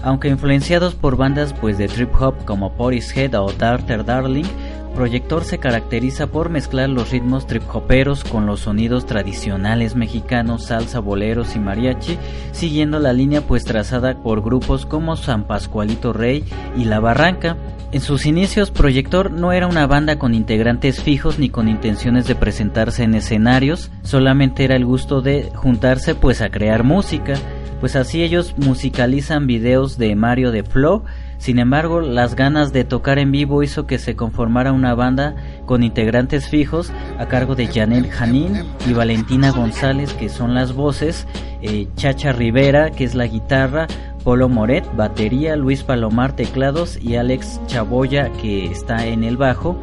Aunque 0.03 0.29
influenciados 0.29 0.95
por 0.95 1.17
bandas 1.17 1.55
pues 1.55 1.79
de 1.79 1.89
trip 1.89 2.13
hop 2.21 2.45
como 2.45 2.73
Head 2.79 3.35
o 3.35 3.53
Darter 3.53 4.05
Darling, 4.05 4.47
Proyector 4.95 5.45
se 5.45 5.59
caracteriza 5.59 6.27
por 6.27 6.51
mezclar 6.51 6.91
los 6.91 7.11
ritmos 7.11 7.47
trip 7.47 7.63
hoperos 7.75 8.25
con 8.25 8.45
los 8.45 8.61
sonidos 8.61 9.07
tradicionales 9.07 9.97
mexicanos, 9.97 10.67
salsa, 10.67 11.01
boleros 11.01 11.57
y 11.57 11.59
mariachi, 11.59 12.19
siguiendo 12.53 12.99
la 12.99 13.15
línea 13.15 13.41
pues 13.41 13.65
trazada 13.65 14.23
por 14.23 14.43
grupos 14.43 14.85
como 14.85 15.17
San 15.17 15.45
Pascualito 15.45 16.13
Rey 16.13 16.45
y 16.77 16.85
La 16.85 17.01
Barranca. 17.01 17.57
En 17.91 18.01
sus 18.03 18.27
inicios, 18.27 18.71
Proyector 18.71 19.31
no 19.31 19.53
era 19.53 19.67
una 19.67 19.87
banda 19.87 20.19
con 20.19 20.35
integrantes 20.35 21.03
fijos 21.03 21.39
ni 21.39 21.49
con 21.49 21.69
intenciones 21.69 22.27
de 22.27 22.35
presentarse 22.35 23.03
en 23.03 23.15
escenarios, 23.15 23.91
solamente 24.03 24.65
era 24.65 24.77
el 24.77 24.85
gusto 24.85 25.23
de 25.23 25.51
juntarse 25.55 26.15
pues 26.15 26.43
a 26.43 26.51
crear 26.51 26.85
música, 26.85 27.35
pues 27.81 27.97
así 27.97 28.23
ellos 28.23 28.55
musicalizan 28.59 29.47
videos 29.47 29.99
de 29.99 30.15
Mario 30.17 30.53
de 30.53 30.63
Flow, 30.63 31.03
sin 31.43 31.59
embargo, 31.59 32.01
las 32.01 32.37
ganas 32.37 32.73
de 32.73 32.85
tocar 32.85 33.19
en 33.19 33.33
vivo 33.33 33.65
hizo 33.65 33.85
que 33.85 33.99
se 33.99 34.15
conformara 34.15 34.71
una 34.71 34.95
banda 34.95 35.35
con 35.67 35.83
integrantes 35.83 36.49
fijos 36.49 36.93
a 37.19 37.27
cargo 37.27 37.57
de 37.57 37.67
Janet 37.67 38.09
Janín 38.13 38.63
y 38.89 38.93
Valentina 38.93 39.51
González, 39.51 40.13
que 40.13 40.29
son 40.29 40.55
las 40.55 40.73
voces, 40.73 41.27
eh, 41.61 41.89
Chacha 41.97 42.31
Rivera, 42.31 42.93
que 42.93 43.03
es 43.03 43.17
la 43.17 43.27
guitarra, 43.27 43.89
Polo 44.23 44.49
Moret, 44.49 44.85
batería, 44.95 45.57
Luis 45.57 45.83
Palomar, 45.83 46.37
teclados 46.37 46.97
y 47.03 47.17
Alex 47.17 47.61
Chaboya, 47.67 48.31
que 48.41 48.67
está 48.67 49.05
en 49.09 49.25
el 49.25 49.37
bajo. 49.37 49.77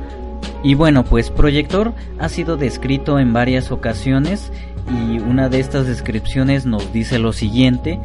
Y 0.63 0.75
bueno, 0.75 1.03
pues 1.03 1.29
Proyector 1.29 1.93
ha 2.19 2.29
sido 2.29 2.55
descrito 2.55 3.19
en 3.19 3.33
varias 3.33 3.69
ocasiones 3.69 4.53
y 4.89 5.19
una 5.19 5.49
de 5.49 5.59
estas 5.59 5.87
descripciones 5.87 6.65
nos 6.65 6.93
dice 6.93 7.19
lo 7.19 7.33
siguiente. 7.33 7.99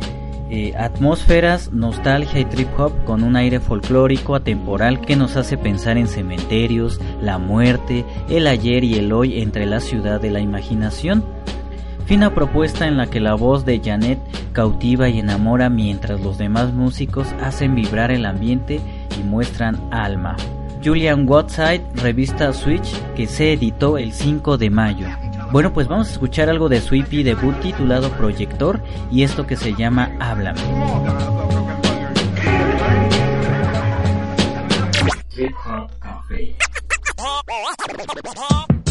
Eh, 0.56 0.72
atmósferas, 0.78 1.72
nostalgia 1.72 2.38
y 2.38 2.44
trip 2.44 2.68
hop 2.78 2.92
con 3.04 3.24
un 3.24 3.34
aire 3.34 3.58
folclórico 3.58 4.36
atemporal 4.36 5.00
que 5.00 5.16
nos 5.16 5.34
hace 5.34 5.58
pensar 5.58 5.98
en 5.98 6.06
cementerios, 6.06 7.00
la 7.20 7.38
muerte, 7.38 8.04
el 8.28 8.46
ayer 8.46 8.84
y 8.84 8.94
el 8.94 9.12
hoy 9.12 9.40
entre 9.40 9.66
la 9.66 9.80
ciudad 9.80 10.20
de 10.20 10.30
la 10.30 10.38
imaginación. 10.38 11.24
Fina 12.06 12.36
propuesta 12.36 12.86
en 12.86 12.96
la 12.96 13.08
que 13.08 13.18
la 13.18 13.34
voz 13.34 13.64
de 13.64 13.80
Janet 13.84 14.20
cautiva 14.52 15.08
y 15.08 15.18
enamora 15.18 15.70
mientras 15.70 16.20
los 16.20 16.38
demás 16.38 16.72
músicos 16.72 17.26
hacen 17.42 17.74
vibrar 17.74 18.12
el 18.12 18.24
ambiente 18.24 18.78
y 19.18 19.24
muestran 19.24 19.80
alma. 19.90 20.36
Julian 20.84 21.28
Whiteside, 21.28 21.82
revista 21.96 22.52
Switch, 22.52 22.94
que 23.16 23.26
se 23.26 23.54
editó 23.54 23.98
el 23.98 24.12
5 24.12 24.56
de 24.56 24.70
mayo. 24.70 25.08
Bueno, 25.54 25.72
pues 25.72 25.86
vamos 25.86 26.08
a 26.08 26.10
escuchar 26.10 26.50
algo 26.50 26.68
de 26.68 26.80
su 26.80 26.96
EP 26.96 27.08
debut 27.22 27.54
titulado 27.60 28.10
Proyector 28.10 28.82
y 29.12 29.22
esto 29.22 29.46
que 29.46 29.54
se 29.54 29.72
llama 29.72 30.10
Háblame. 30.18 30.60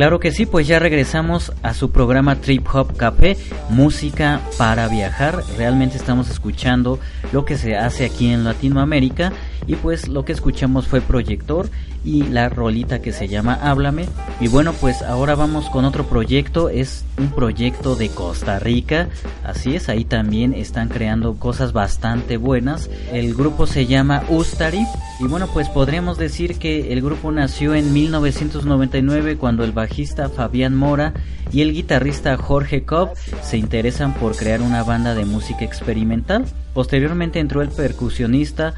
Claro 0.00 0.18
que 0.18 0.32
sí, 0.32 0.46
pues 0.46 0.66
ya 0.66 0.78
regresamos 0.78 1.52
a 1.62 1.74
su 1.74 1.90
programa 1.90 2.36
Trip 2.36 2.66
Hop 2.72 2.96
Café, 2.96 3.36
música 3.68 4.40
para 4.56 4.88
viajar. 4.88 5.42
Realmente 5.58 5.98
estamos 5.98 6.30
escuchando 6.30 6.98
lo 7.32 7.44
que 7.44 7.58
se 7.58 7.76
hace 7.76 8.06
aquí 8.06 8.32
en 8.32 8.42
Latinoamérica 8.42 9.30
y 9.66 9.76
pues 9.76 10.08
lo 10.08 10.24
que 10.24 10.32
escuchamos 10.32 10.86
fue 10.86 11.02
Proyector 11.02 11.68
y 12.02 12.22
la 12.22 12.48
rolita 12.48 13.02
que 13.02 13.12
se 13.12 13.28
llama 13.28 13.58
Háblame. 13.60 14.06
Y 14.40 14.48
bueno, 14.48 14.72
pues 14.72 15.02
ahora 15.02 15.34
vamos 15.34 15.68
con 15.68 15.84
otro 15.84 16.06
proyecto, 16.06 16.70
es 16.70 17.04
un 17.18 17.28
proyecto 17.28 17.94
de 17.94 18.08
Costa 18.08 18.58
Rica, 18.58 19.10
así 19.44 19.76
es, 19.76 19.90
ahí 19.90 20.06
también 20.06 20.54
están 20.54 20.88
creando 20.88 21.34
cosas 21.34 21.74
bastante 21.74 22.38
buenas. 22.38 22.88
El 23.12 23.34
grupo 23.34 23.66
se 23.66 23.84
llama 23.84 24.22
Ustari 24.30 24.86
y 25.20 25.26
bueno, 25.26 25.48
pues 25.52 25.68
podríamos 25.68 26.16
decir 26.16 26.58
que 26.58 26.94
el 26.94 27.02
grupo 27.02 27.30
nació 27.30 27.74
en 27.74 27.92
1999 27.92 29.36
cuando 29.36 29.64
el 29.64 29.72
bajista 29.72 30.30
Fabián 30.30 30.74
Mora 30.74 31.12
y 31.52 31.60
el 31.60 31.74
guitarrista 31.74 32.38
Jorge 32.38 32.84
Cobb 32.84 33.10
se 33.42 33.58
interesan 33.58 34.14
por 34.14 34.34
crear 34.34 34.62
una 34.62 34.82
banda 34.82 35.14
de 35.14 35.26
música 35.26 35.62
experimental. 35.62 36.46
Posteriormente 36.72 37.38
entró 37.38 37.60
el 37.60 37.68
percusionista 37.68 38.72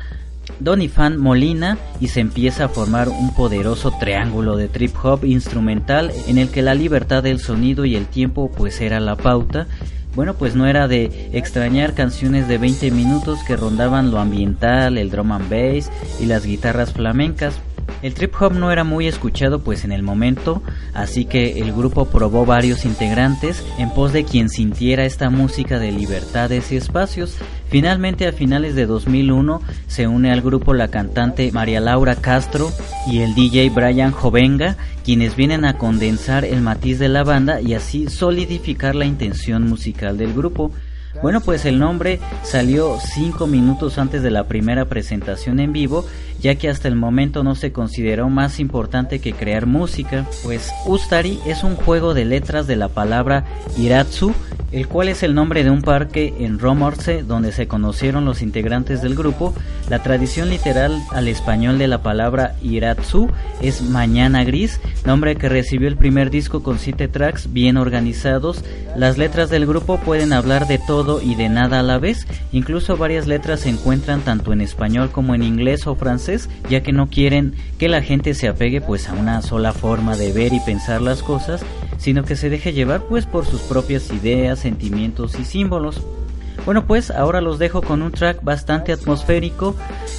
Donifan 0.59 1.17
Molina 1.17 1.79
y 2.01 2.09
se 2.09 2.19
empieza 2.19 2.65
a 2.65 2.69
formar 2.69 3.09
un 3.09 3.33
poderoso 3.35 3.93
triángulo 4.01 4.57
de 4.57 4.67
trip 4.67 4.97
hop 5.01 5.25
instrumental 5.25 6.11
en 6.27 6.39
el 6.39 6.49
que 6.49 6.63
la 6.63 6.75
libertad 6.75 7.23
del 7.23 7.39
sonido 7.39 7.85
y 7.85 7.95
el 7.95 8.07
tiempo 8.07 8.51
pues 8.51 8.81
era 8.81 8.99
la 8.99 9.15
pauta. 9.15 9.69
Bueno, 10.15 10.35
pues 10.35 10.55
no 10.55 10.67
era 10.67 10.89
de 10.89 11.31
extrañar 11.33 11.95
canciones 11.95 12.47
de 12.47 12.59
20 12.59 12.91
minutos 12.91 13.39
que 13.47 13.57
rondaban 13.57 14.11
lo 14.11 14.19
ambiental, 14.19 14.99
el 14.99 15.11
drum 15.11 15.33
and 15.33 15.49
bass 15.49 15.91
y 16.21 16.27
las 16.27 16.45
guitarras 16.45 16.93
flamencas, 16.93 17.59
el 18.03 18.15
trip 18.15 18.35
hop 18.41 18.53
no 18.53 18.73
era 18.73 18.85
muy 18.85 19.07
escuchado 19.07 19.61
pues 19.61 19.85
en 19.85 19.93
el 19.93 20.03
momento, 20.03 20.63
así 20.93 21.25
que 21.25 21.61
el 21.61 21.73
grupo 21.73 22.07
probó 22.07 22.45
varios 22.45 22.85
integrantes 22.85 23.65
en 23.79 23.91
pos 23.91 24.13
de 24.13 24.25
quien 24.25 24.49
sintiera 24.49 25.05
esta 25.05 25.31
música 25.31 25.79
de 25.79 25.93
libertades 25.93 26.73
y 26.73 26.77
espacios. 26.77 27.37
Finalmente 27.69 28.27
a 28.27 28.33
finales 28.33 28.75
de 28.75 28.87
2001 28.87 29.63
se 29.87 30.07
une 30.07 30.33
al 30.33 30.43
grupo 30.43 30.75
la 30.75 30.89
cantante 30.89 31.51
María 31.53 31.81
Laura 31.81 32.17
Castro 32.17 32.71
y 33.07 33.21
el 33.21 33.35
DJ 33.35 33.71
Brian 33.71 34.11
Jovenga, 34.11 34.77
quienes 35.05 35.37
vienen 35.37 35.65
a 35.65 35.79
condensar 35.79 36.45
el 36.45 36.61
matiz 36.61 36.99
de 36.99 37.09
la 37.09 37.25
banda 37.25 37.61
y 37.61 37.75
así 37.75 38.09
solidificar 38.09 38.95
la 38.95 39.07
intención 39.07 39.69
musical 39.69 40.19
del 40.19 40.35
grupo. 40.35 40.73
Bueno, 41.21 41.41
pues 41.41 41.67
el 41.67 41.79
nombre 41.79 42.21
salió 42.43 42.97
cinco 42.99 43.47
minutos 43.47 43.99
antes 43.99 44.23
de 44.23 44.31
la 44.31 44.49
primera 44.49 44.87
presentación 44.87 45.61
en 45.61 45.73
vivo, 45.73 46.07
ya 46.43 46.57
que 46.57 46.69
hasta 46.69 46.89
el 46.89 46.97
momento 46.97 47.45
no 47.45 47.55
se 47.55 47.73
consideró 47.73 48.29
más 48.29 48.59
importante 48.59 49.21
que 49.21 49.33
crear 49.33 49.67
música, 49.67 50.27
pues 50.43 50.73
Ustari 50.87 51.39
es 51.47 51.63
un 51.63 51.77
juego 51.77 52.15
de 52.15 52.25
letras 52.25 52.67
de 52.67 52.77
la 52.77 52.89
palabra 52.89 53.45
Iratsu, 53.79 54.35
el 54.73 54.89
cual 54.89 55.09
es 55.09 55.23
el 55.23 55.35
nombre 55.35 55.63
de 55.65 55.71
un 55.71 55.83
parque 55.83 56.35
en 56.41 56.59
Romorce 56.59 57.23
donde 57.23 57.53
se 57.53 57.69
conocieron 57.69 58.25
los 58.25 58.43
integrantes 58.43 59.03
del 59.03 59.15
grupo. 59.15 59.55
La 59.89 60.03
tradición 60.03 60.49
literal 60.49 60.99
al 61.11 61.29
español 61.29 61.79
de 61.79 61.89
la 61.89 62.03
palabra 62.03 62.57
Iratsu 62.63 63.29
es 63.61 63.83
Mañana 63.83 64.45
Gris, 64.45 64.81
nombre 65.05 65.37
que 65.37 65.51
recibió 65.51 65.89
el 65.89 65.97
primer 65.97 66.31
disco 66.31 66.63
con 66.63 66.79
siete 66.79 67.07
tracks 67.07 67.53
bien 67.53 67.77
organizados. 67.77 68.65
Las 68.97 69.19
letras 69.19 69.51
del 69.51 69.67
grupo 69.67 69.99
pueden 69.99 70.33
hablar 70.33 70.67
de 70.67 70.79
todo 70.79 71.21
y 71.21 71.35
de 71.35 71.51
nada 71.51 71.81
a 71.81 71.83
la 71.83 71.99
vez, 71.99 72.27
incluso 72.51 72.97
varias 72.97 73.27
letras 73.27 73.61
se 73.61 73.69
encuentran 73.69 74.23
tanto 74.23 74.53
en 74.53 74.63
español 74.63 75.11
como 75.11 75.35
en 75.35 75.43
inglés 75.43 75.87
o 75.87 75.95
francés, 75.95 76.32
ya 76.69 76.83
que 76.83 76.93
no 76.93 77.09
quieren 77.09 77.55
que 77.79 77.89
la 77.89 78.03
gente 78.03 78.35
se 78.35 78.49
apegue 78.49 78.81
pues 78.81 79.09
a 79.09 79.15
una 79.15 79.43
sola 79.43 79.73
forma 79.73 80.17
de 80.17 80.33
ver 80.33 80.53
y 80.53 80.61
pensar 80.61 81.01
las 81.01 81.23
cosas, 81.23 81.63
sino 81.99 82.25
que 82.25 82.37
se 82.37 82.51
deje 82.51 82.73
llevar 82.73 83.03
pues 83.03 83.27
por 83.27 83.47
sus 83.47 83.61
propias 83.63 84.11
ideas, 84.13 84.61
sentimientos 84.61 85.39
y 85.39 85.45
símbolos. 85.45 86.03
Bueno 86.65 86.87
pues 86.87 87.11
ahora 87.11 87.41
los 87.41 87.59
dejo 87.59 87.83
con 87.83 88.03
un 88.03 88.13
track 88.13 88.43
bastante 88.43 88.93
atmosférico 88.93 89.75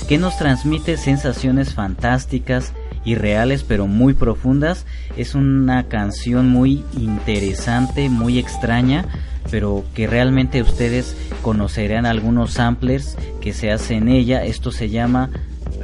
que 0.07 0.17
nos 0.17 0.37
transmite 0.37 0.97
sensaciones 0.97 1.73
fantásticas 1.73 2.73
y 3.05 3.15
reales 3.15 3.63
pero 3.63 3.87
muy 3.87 4.13
profundas. 4.13 4.85
Es 5.17 5.35
una 5.35 5.87
canción 5.87 6.49
muy 6.49 6.83
interesante, 6.97 8.09
muy 8.09 8.39
extraña, 8.39 9.05
pero 9.51 9.83
que 9.93 10.07
realmente 10.07 10.61
ustedes 10.61 11.15
conocerán 11.41 12.05
algunos 12.05 12.53
samplers 12.53 13.17
que 13.41 13.53
se 13.53 13.71
hacen 13.71 14.03
en 14.03 14.09
ella. 14.09 14.45
Esto 14.45 14.71
se 14.71 14.89
llama 14.89 15.29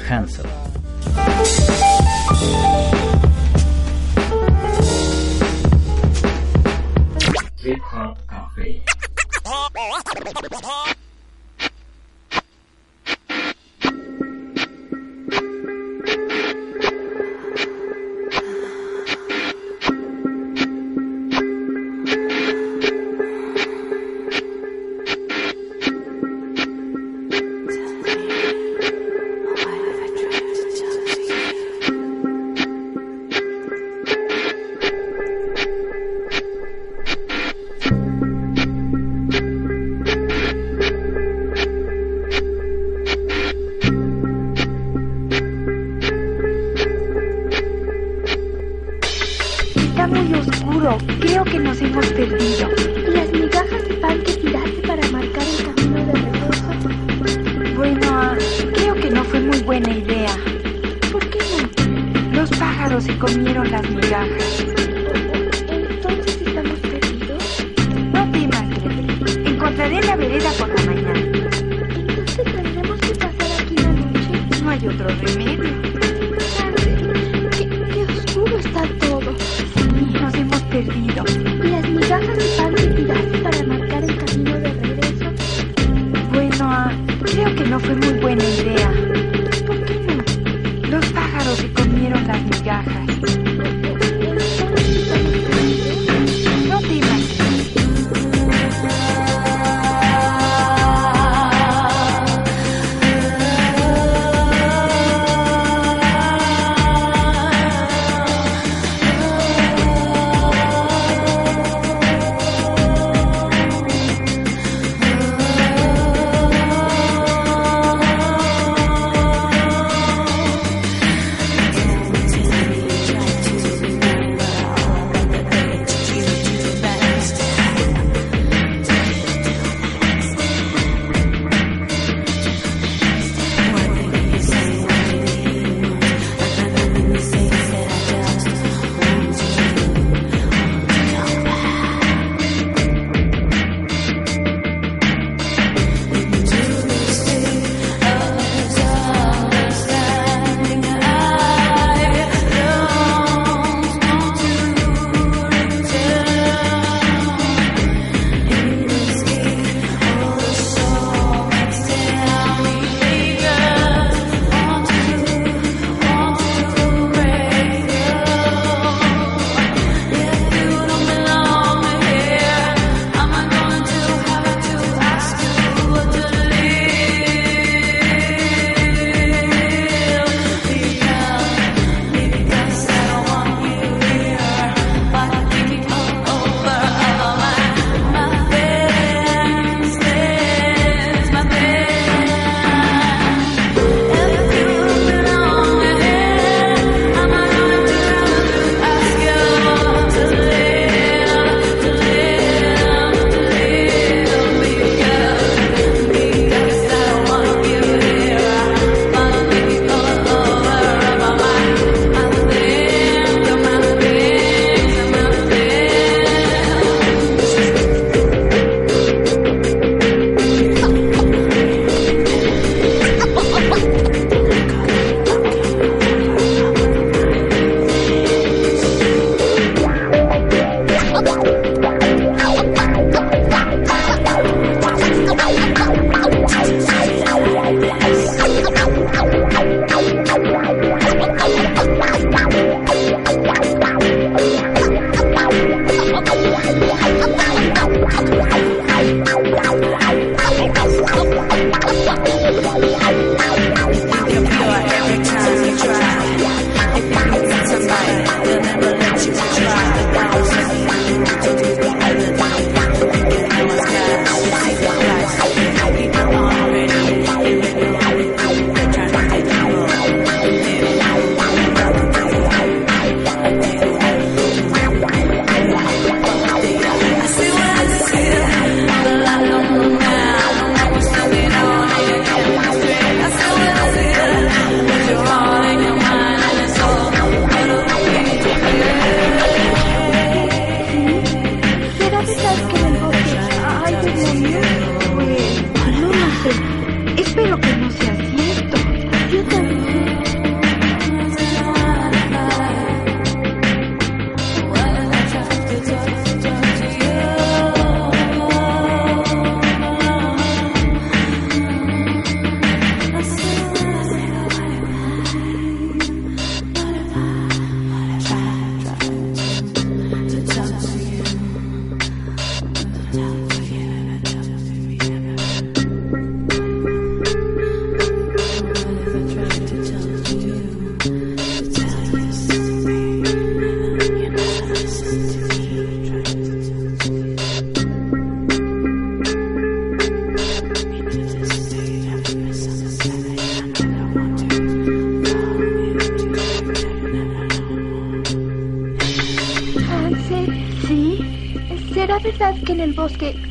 Hansel. 0.07 0.45
Trip 7.57 7.81
Hop 7.93 8.17
Café. 8.27 8.83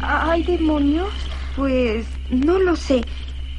Hay 0.00 0.42
demonios? 0.42 1.10
Pues 1.56 2.06
no 2.30 2.58
lo 2.58 2.76
sé. 2.76 3.02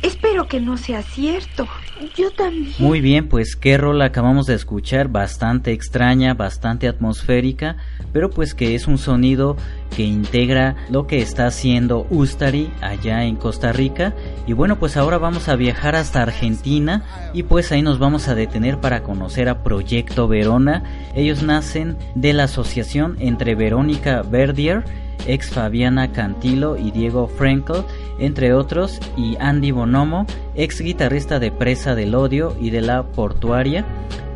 Espero 0.02 0.48
que 0.48 0.62
no 0.62 0.78
sea 0.78 1.02
cierto. 1.04 1.68
Yo 2.16 2.32
también. 2.32 2.74
Muy 2.80 3.02
bien, 3.02 3.28
pues 3.28 3.58
qué 3.58 3.78
rol 3.78 4.02
acabamos 4.02 4.46
de 4.46 4.54
escuchar, 4.54 5.10
bastante 5.10 5.74
extraña, 5.74 6.34
bastante 6.34 6.88
atmosférica, 6.88 7.76
pero 8.14 8.30
pues 8.30 8.54
que 8.54 8.76
es 8.76 8.88
un 8.88 8.98
sonido 8.98 9.58
que 9.94 10.04
integra 10.04 10.78
lo 10.90 11.06
que 11.06 11.20
está 11.20 11.48
haciendo 11.48 12.08
Ustari 12.10 12.72
allá 12.80 13.26
en 13.26 13.36
Costa 13.36 13.74
Rica. 13.74 14.16
Y 14.48 14.54
bueno, 14.54 14.80
pues 14.80 14.96
ahora 14.96 15.18
vamos 15.18 15.50
a 15.50 15.58
viajar 15.58 15.98
hasta 15.98 16.22
Argentina 16.22 17.04
y 17.34 17.44
pues 17.44 17.74
ahí 17.74 17.82
nos 17.82 18.00
vamos 18.00 18.30
a 18.30 18.36
detener 18.36 18.80
para 18.80 19.04
conocer 19.04 19.50
a 19.50 19.64
Proyecto 19.64 20.30
Verona. 20.30 20.84
Ellos 21.14 21.44
nacen 21.44 21.98
de 22.16 22.32
la 22.32 22.44
asociación 22.44 23.18
entre 23.20 23.56
Verónica 23.56 24.22
Verdier, 24.22 24.86
ex 25.28 25.50
Fabiana 25.50 26.12
Cantilo 26.12 26.78
y 26.78 26.92
Diego 26.92 27.28
Frankel, 27.28 27.84
entre 28.20 28.54
otros, 28.54 29.00
y 29.18 29.38
Andy 29.40 29.72
Bonomo, 29.72 30.26
ex 30.56 30.82
guitarrista 30.82 31.40
de 31.40 31.52
Presa 31.52 31.96
del 31.96 32.16
Odio 32.16 32.56
y 32.60 32.70
de 32.70 32.82
La 32.82 33.04
Portuaria. 33.04 33.86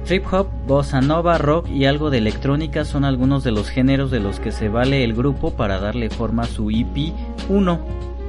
Trip 0.05 0.25
hop, 0.33 0.47
bossa 0.67 0.99
nova, 0.99 1.37
rock 1.37 1.69
y 1.69 1.85
algo 1.85 2.09
de 2.09 2.17
electrónica 2.17 2.83
son 2.83 3.05
algunos 3.05 3.43
de 3.45 3.51
los 3.51 3.69
géneros 3.69 4.11
de 4.11 4.19
los 4.19 4.41
que 4.41 4.51
se 4.51 4.67
vale 4.67 5.05
el 5.05 5.13
grupo 5.13 5.51
para 5.51 5.79
darle 5.79 6.09
forma 6.09 6.43
a 6.43 6.47
su 6.47 6.69
EP 6.71 7.13
1. 7.47 7.79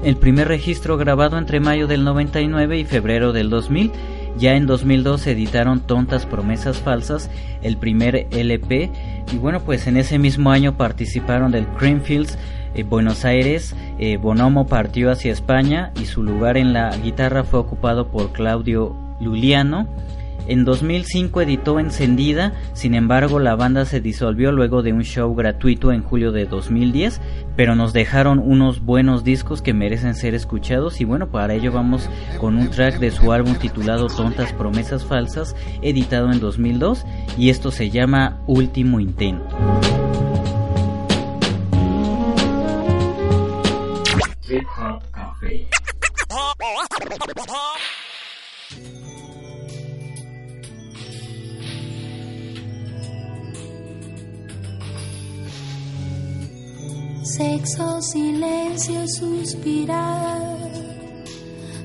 El 0.04 0.16
primer 0.16 0.46
registro 0.46 0.96
grabado 0.96 1.36
entre 1.36 1.58
mayo 1.60 1.88
del 1.88 2.04
99 2.04 2.78
y 2.78 2.84
febrero 2.84 3.32
del 3.32 3.50
2000. 3.50 3.90
Ya 4.36 4.54
en 4.54 4.66
2002 4.66 5.26
editaron 5.26 5.80
Tontas 5.80 6.26
Promesas 6.26 6.78
Falsas, 6.78 7.30
el 7.62 7.76
primer 7.76 8.26
LP. 8.30 8.90
Y 9.32 9.36
bueno, 9.36 9.60
pues 9.60 9.86
en 9.86 9.96
ese 9.96 10.18
mismo 10.18 10.50
año 10.50 10.76
participaron 10.76 11.52
del 11.52 11.66
Creamfields 11.66 12.36
eh, 12.74 12.82
Buenos 12.82 13.24
Aires. 13.24 13.74
Eh, 13.98 14.16
Bonomo 14.16 14.66
partió 14.66 15.10
hacia 15.10 15.32
España 15.32 15.92
y 16.00 16.06
su 16.06 16.22
lugar 16.22 16.56
en 16.56 16.72
la 16.72 16.96
guitarra 16.96 17.44
fue 17.44 17.60
ocupado 17.60 18.08
por 18.08 18.32
Claudio 18.32 18.96
Luliano. 19.20 19.86
En 20.46 20.64
2005 20.64 21.40
editó 21.40 21.80
Encendida, 21.80 22.52
sin 22.74 22.94
embargo 22.94 23.38
la 23.38 23.56
banda 23.56 23.84
se 23.86 24.00
disolvió 24.00 24.52
luego 24.52 24.82
de 24.82 24.92
un 24.92 25.02
show 25.02 25.34
gratuito 25.34 25.90
en 25.92 26.02
julio 26.02 26.32
de 26.32 26.44
2010, 26.44 27.20
pero 27.56 27.74
nos 27.74 27.92
dejaron 27.92 28.38
unos 28.38 28.80
buenos 28.80 29.24
discos 29.24 29.62
que 29.62 29.72
merecen 29.72 30.14
ser 30.14 30.34
escuchados 30.34 31.00
y 31.00 31.04
bueno, 31.04 31.30
para 31.30 31.54
ello 31.54 31.72
vamos 31.72 32.10
con 32.38 32.56
un 32.56 32.68
track 32.70 32.98
de 32.98 33.10
su 33.10 33.32
álbum 33.32 33.54
titulado 33.54 34.08
Tontas 34.08 34.52
Promesas 34.52 35.04
Falsas, 35.04 35.56
editado 35.80 36.30
en 36.30 36.40
2002 36.40 37.06
y 37.38 37.48
esto 37.48 37.70
se 37.70 37.90
llama 37.90 38.42
Último 38.46 39.00
Intento. 39.00 39.56
Sexo, 57.24 58.02
silencio, 58.02 59.08
suspirar 59.08 60.42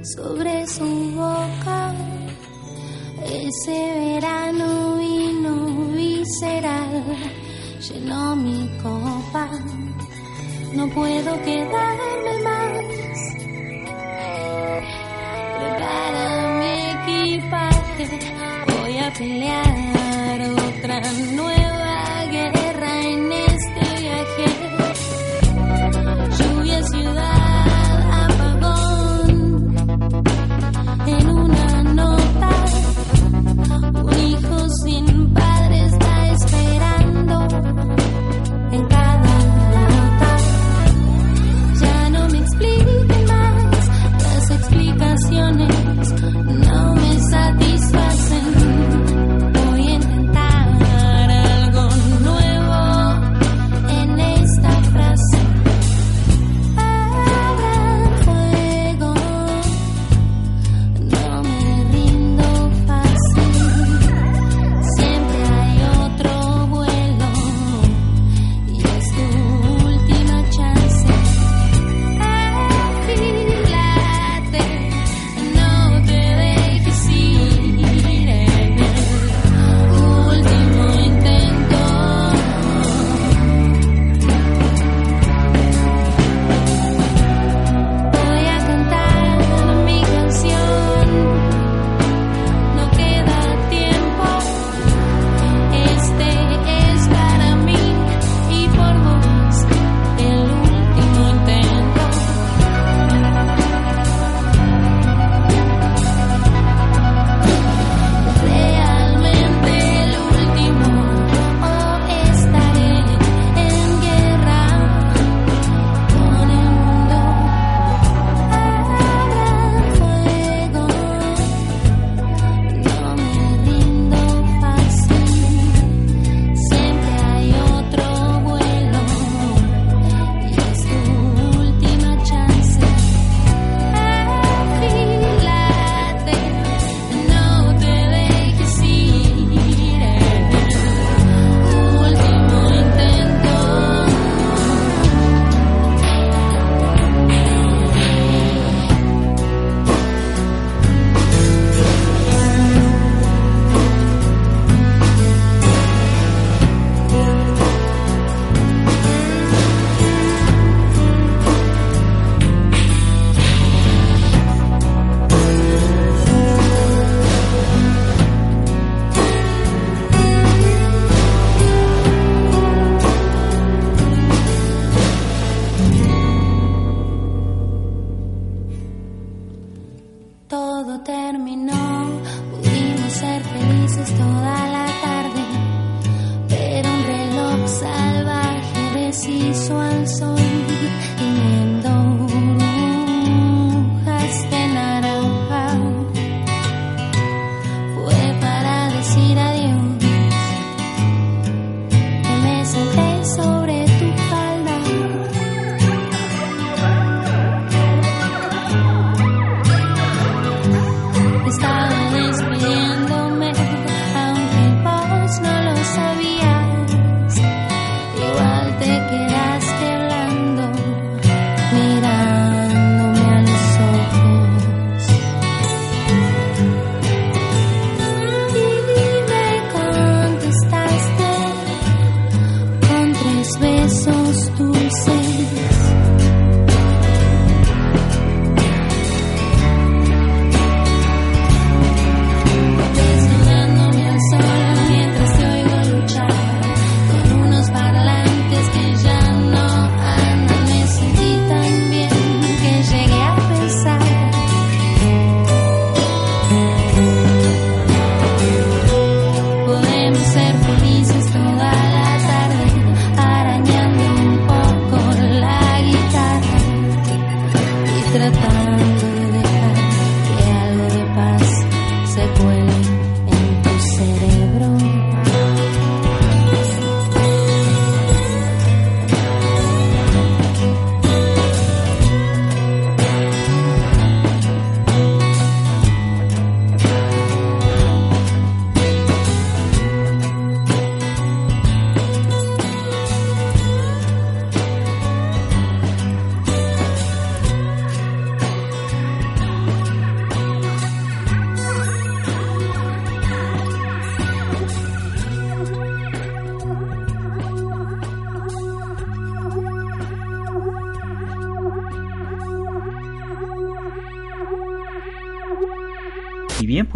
sobre 0.03 0.67
su 0.67 1.15
boca. 1.15 1.95
Ese 3.23 4.19
verano 4.19 4.97
vino 4.97 5.65
visceral, 5.95 7.05
llenó 7.79 8.35
mi 8.35 8.69
copa. 8.83 9.49
No 10.73 10.89
puedo 10.89 11.41
quedarme 11.43 12.43
más. 12.43 12.71
Prepara 15.57 16.59
mi 16.59 16.73
equipaje, 16.97 18.19
voy 18.77 18.97
a 18.97 19.13
pelear 19.13 20.41
otra 20.51 21.01
nueva 21.33 21.59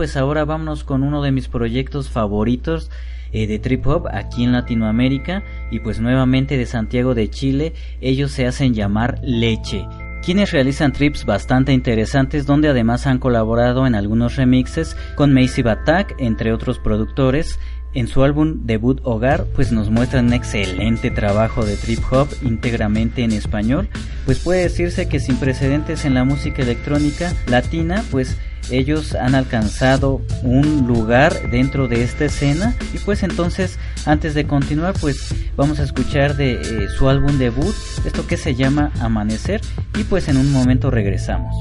pues 0.03 0.17
ahora 0.17 0.43
vámonos 0.43 0.83
con 0.83 1.01
uno 1.01 1.21
de 1.21 1.31
mis 1.31 1.47
proyectos 1.47 2.09
favoritos 2.09 2.91
eh, 3.31 3.47
de 3.47 3.57
trip 3.57 3.87
hop 3.87 4.09
aquí 4.11 4.43
en 4.43 4.51
Latinoamérica 4.51 5.45
y 5.71 5.79
pues 5.79 6.01
nuevamente 6.01 6.57
de 6.57 6.65
Santiago 6.65 7.15
de 7.15 7.29
Chile. 7.29 7.71
Ellos 8.01 8.33
se 8.33 8.45
hacen 8.45 8.73
llamar 8.73 9.21
Leche 9.23 9.87
quienes 10.21 10.51
realizan 10.51 10.91
trips 10.91 11.23
bastante 11.25 11.71
interesantes 11.71 12.45
donde 12.45 12.67
además 12.67 13.07
han 13.07 13.17
colaborado 13.17 13.87
en 13.87 13.95
algunos 13.95 14.35
remixes 14.35 14.97
con 15.15 15.33
Macy 15.33 15.61
Attack 15.61 16.15
entre 16.17 16.51
otros 16.51 16.79
productores. 16.79 17.57
En 17.93 18.07
su 18.07 18.23
álbum 18.23 18.65
debut 18.65 18.99
Hogar 19.03 19.45
pues 19.55 19.71
nos 19.71 19.89
muestran 19.89 20.25
un 20.25 20.33
excelente 20.33 21.11
trabajo 21.11 21.63
de 21.65 21.77
trip 21.77 21.99
hop 22.11 22.27
íntegramente 22.41 23.23
en 23.23 23.31
español, 23.31 23.87
pues 24.25 24.39
puede 24.39 24.63
decirse 24.63 25.07
que 25.07 25.21
sin 25.21 25.37
precedentes 25.37 26.03
en 26.03 26.13
la 26.13 26.25
música 26.25 26.61
electrónica 26.61 27.31
latina 27.47 28.03
pues 28.11 28.37
ellos 28.69 29.15
han 29.15 29.35
alcanzado 29.35 30.21
un 30.43 30.87
lugar 30.87 31.49
dentro 31.51 31.87
de 31.87 32.03
esta 32.03 32.25
escena. 32.25 32.75
Y 32.93 32.99
pues 32.99 33.23
entonces 33.23 33.79
antes 34.05 34.33
de 34.33 34.45
continuar 34.45 34.93
pues 34.99 35.33
vamos 35.55 35.79
a 35.79 35.83
escuchar 35.83 36.35
de 36.35 36.53
eh, 36.53 36.89
su 36.89 37.09
álbum 37.09 37.37
debut 37.37 37.75
esto 38.05 38.25
que 38.27 38.37
se 38.37 38.55
llama 38.55 38.91
Amanecer. 38.99 39.61
Y 39.97 40.03
pues 40.03 40.27
en 40.27 40.37
un 40.37 40.51
momento 40.51 40.91
regresamos. 40.91 41.53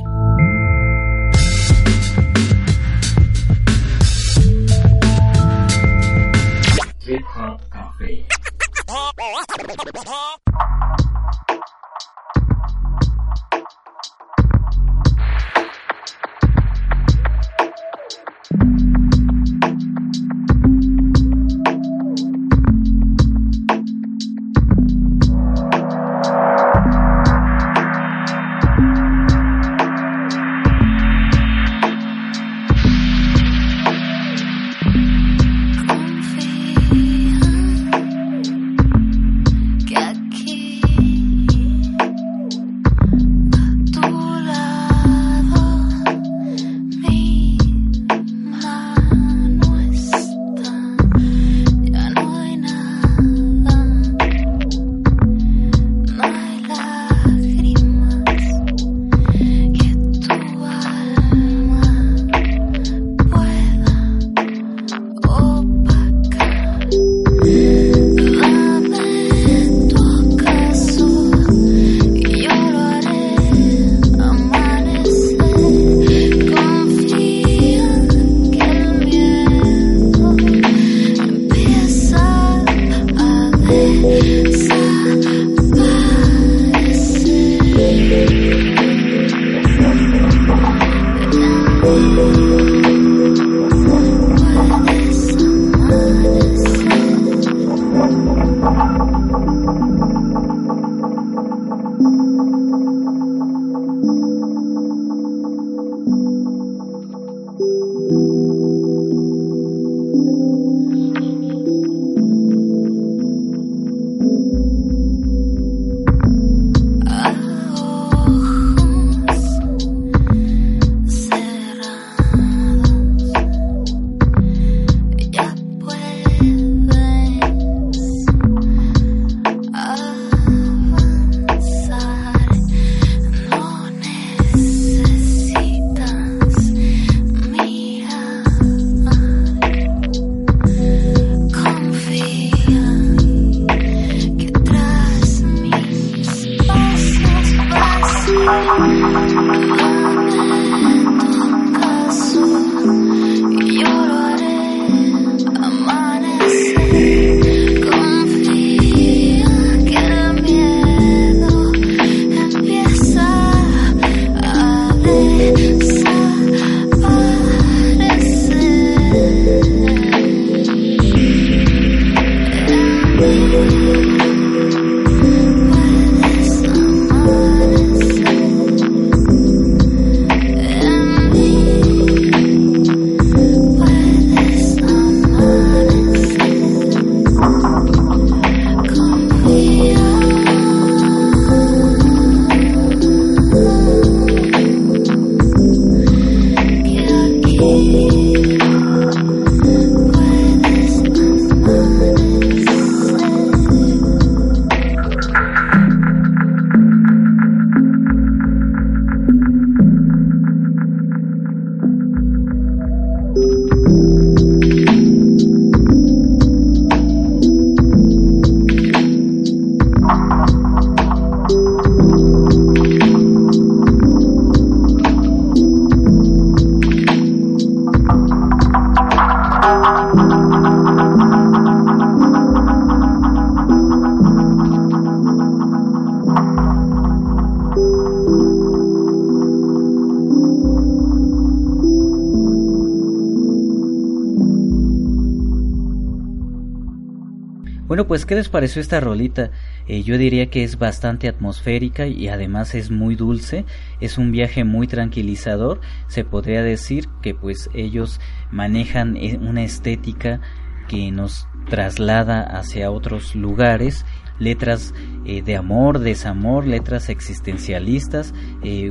Pues 248.06 248.26
¿qué 248.26 248.34
les 248.34 248.48
pareció 248.48 248.80
esta 248.80 249.00
rolita? 249.00 249.50
Eh, 249.86 250.02
yo 250.02 250.18
diría 250.18 250.50
que 250.50 250.64
es 250.64 250.78
bastante 250.78 251.28
atmosférica 251.28 252.06
y 252.06 252.28
además 252.28 252.74
es 252.74 252.90
muy 252.90 253.16
dulce, 253.16 253.64
es 254.00 254.18
un 254.18 254.32
viaje 254.32 254.64
muy 254.64 254.86
tranquilizador, 254.86 255.80
se 256.06 256.24
podría 256.24 256.62
decir 256.62 257.08
que 257.22 257.34
pues 257.34 257.68
ellos 257.74 258.20
manejan 258.50 259.16
eh, 259.16 259.38
una 259.40 259.62
estética 259.62 260.40
que 260.88 261.10
nos 261.10 261.48
traslada 261.68 262.42
hacia 262.42 262.90
otros 262.90 263.34
lugares 263.34 264.04
letras 264.38 264.92
eh, 265.24 265.42
de 265.42 265.56
amor, 265.56 266.00
desamor, 266.00 266.66
letras 266.66 267.08
existencialistas, 267.08 268.34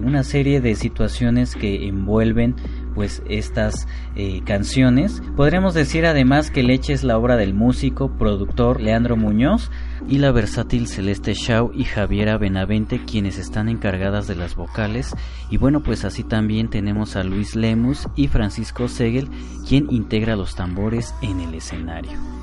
una 0.01 0.24
serie 0.24 0.62
de 0.62 0.76
situaciones 0.76 1.55
que 1.55 1.88
envuelven 1.88 2.55
pues 2.93 3.21
estas 3.27 3.87
eh, 4.15 4.41
canciones. 4.45 5.21
Podríamos 5.35 5.73
decir 5.73 6.05
además 6.05 6.51
que 6.51 6.63
Leche 6.63 6.93
es 6.93 7.03
la 7.03 7.17
obra 7.17 7.37
del 7.37 7.53
músico, 7.53 8.11
productor 8.17 8.81
Leandro 8.81 9.17
Muñoz 9.17 9.71
y 10.07 10.17
la 10.17 10.31
versátil 10.31 10.87
Celeste 10.87 11.33
Shaw 11.33 11.71
y 11.73 11.83
Javiera 11.83 12.37
Benavente 12.37 13.01
quienes 13.05 13.37
están 13.37 13.69
encargadas 13.69 14.27
de 14.27 14.35
las 14.35 14.55
vocales 14.55 15.15
y 15.49 15.57
bueno 15.57 15.81
pues 15.81 16.05
así 16.05 16.23
también 16.23 16.69
tenemos 16.69 17.15
a 17.15 17.23
Luis 17.23 17.55
Lemus 17.55 18.07
y 18.15 18.27
Francisco 18.27 18.87
Segel 18.87 19.29
quien 19.67 19.87
integra 19.91 20.35
los 20.35 20.55
tambores 20.55 21.13
en 21.21 21.39
el 21.39 21.53
escenario. 21.53 22.40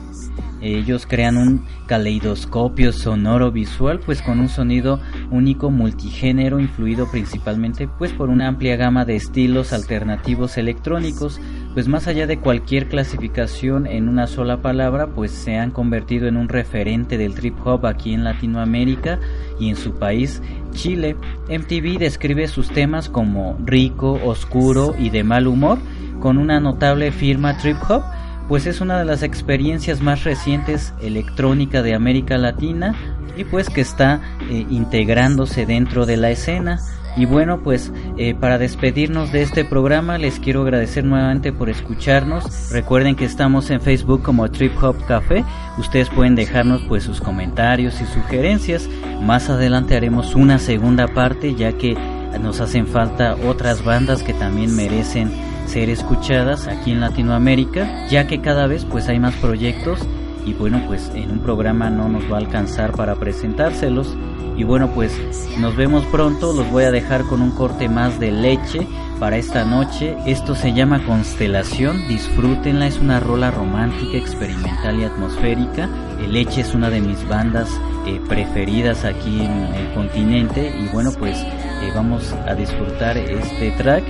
Ellos 0.61 1.07
crean 1.07 1.37
un 1.37 1.65
caleidoscopio 1.87 2.93
sonoro 2.93 3.53
visual 3.53 4.01
pues 4.05 4.23
con 4.23 4.41
un 4.41 4.49
sonido 4.49 5.01
único 5.31 5.71
multigénero 5.71 6.59
influido 6.59 7.11
principalmente 7.11 7.89
pues 7.89 8.13
por 8.13 8.29
una 8.29 8.49
amplia 8.49 8.77
gama 8.77 9.05
de 9.05 9.17
estilos 9.17 9.73
alternativos 9.73 10.59
electrónicos 10.59 11.41
pues 11.75 11.87
más 11.87 12.09
allá 12.09 12.27
de 12.27 12.41
cualquier 12.41 12.89
clasificación 12.89 13.87
en 13.87 14.09
una 14.09 14.27
sola 14.27 14.61
palabra 14.61 15.09
pues 15.15 15.31
se 15.31 15.57
han 15.57 15.71
convertido 15.71 16.27
en 16.27 16.37
un 16.37 16.49
referente 16.49 17.19
del 17.19 17.35
trip 17.35 17.55
hop 17.65 17.87
aquí 17.87 18.13
en 18.13 18.25
Latinoamérica 18.25 19.21
y 19.61 19.69
en 19.69 19.77
su 19.77 19.95
país 19.95 20.43
Chile. 20.73 21.17
MTV 21.49 21.99
describe 21.99 22.49
sus 22.49 22.69
temas 22.69 23.09
como 23.09 23.57
rico, 23.65 24.19
oscuro 24.25 24.95
y 24.99 25.11
de 25.11 25.25
mal 25.25 25.47
humor 25.47 25.79
con 26.21 26.37
una 26.37 26.59
notable 26.59 27.13
firma 27.13 27.57
trip 27.59 27.77
hop 27.89 28.03
pues 28.49 28.67
es 28.67 28.81
una 28.81 28.99
de 28.99 29.05
las 29.05 29.23
experiencias 29.23 30.01
más 30.01 30.25
recientes 30.25 30.95
electrónica 31.01 31.83
de 31.83 31.95
América 31.95 32.39
Latina 32.39 32.95
y 33.37 33.45
pues 33.45 33.69
que 33.69 33.83
está 33.83 34.21
eh, 34.51 34.67
integrándose 34.71 35.67
dentro 35.67 36.07
de 36.07 36.17
la 36.17 36.31
escena. 36.31 36.81
Y 37.17 37.25
bueno, 37.25 37.63
pues 37.63 37.93
eh, 38.17 38.35
para 38.35 38.59
despedirnos 38.59 39.33
de 39.33 39.43
este 39.43 39.65
programa 39.65 40.19
les 40.19 40.39
quiero 40.39 40.63
agradecer 40.63 41.05
nuevamente 41.05 41.53
por 41.53 41.69
escucharnos. 41.69 42.71
Recuerden 42.71 43.17
que 43.17 43.25
estamos 43.25 43.71
en 43.71 43.81
Facebook 43.81 44.23
como 44.23 44.51
Trip 44.51 44.73
Hop 44.83 45.05
Café. 45.07 45.45
Ustedes 45.79 46.09
pueden 46.11 46.35
dejarnos 46.35 46.83
pues 46.89 47.03
sus 47.03 47.21
comentarios 47.21 48.01
y 48.01 48.07
sugerencias. 48.07 48.89
Más 49.21 49.51
adelante 49.51 49.97
haremos 49.97 50.35
una 50.35 50.59
segunda 50.59 51.09
parte 51.09 51.55
ya 51.55 51.73
que 51.73 51.97
nos 52.41 52.61
hacen 52.61 52.87
falta 52.87 53.37
otras 53.47 53.85
bandas 53.85 54.23
que 54.23 54.33
también 54.33 54.75
merecen 54.77 55.31
ser 55.69 55.91
escuchadas 55.91 56.67
aquí 56.67 56.93
en 56.93 57.01
Latinoamérica, 57.01 58.07
ya 58.09 58.27
que 58.27 58.41
cada 58.41 58.67
vez 58.67 58.85
pues 58.85 59.09
hay 59.09 59.19
más 59.19 59.35
proyectos 59.37 60.01
y 60.45 60.55
bueno 60.55 60.83
pues 60.87 61.11
en 61.15 61.31
un 61.31 61.39
programa 61.41 61.91
no 61.91 62.09
nos 62.09 62.25
va 62.31 62.37
a 62.37 62.41
alcanzar 62.41 62.93
para 62.93 63.17
presentárselos. 63.17 64.17
Y 64.57 64.65
bueno 64.65 64.91
pues 64.93 65.13
nos 65.59 65.77
vemos 65.77 66.05
pronto, 66.07 66.53
los 66.53 66.69
voy 66.71 66.85
a 66.85 66.91
dejar 66.91 67.23
con 67.25 67.43
un 67.43 67.53
corte 67.53 67.89
más 67.89 68.19
de 68.19 68.33
leche 68.33 68.87
para 69.21 69.37
esta 69.37 69.65
noche, 69.65 70.17
esto 70.27 70.55
se 70.55 70.73
llama 70.73 71.05
Constelación, 71.05 72.07
disfrútenla, 72.09 72.87
es 72.87 72.99
una 72.99 73.21
rola 73.21 73.51
romántica, 73.51 74.17
experimental 74.17 75.01
y 75.01 75.05
atmosférica, 75.05 75.89
leche 76.29 76.63
es 76.63 76.75
una 76.75 76.91
de 76.91 77.01
mis 77.01 77.27
bandas 77.29 77.69
eh, 78.07 78.21
preferidas 78.29 79.05
aquí 79.05 79.41
en 79.41 79.75
el 79.75 79.93
continente. 79.95 80.75
Y 80.77 80.89
bueno 80.93 81.11
pues 81.19 81.39
eh, 81.39 81.93
vamos 81.95 82.33
a 82.47 82.55
disfrutar 82.55 83.17
este 83.17 83.71
track 83.73 84.05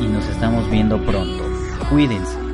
y 0.00 0.06
nos 0.06 0.26
estamos 0.28 0.70
viendo 0.70 0.98
pronto. 1.04 1.44
Cuídense. 1.90 2.53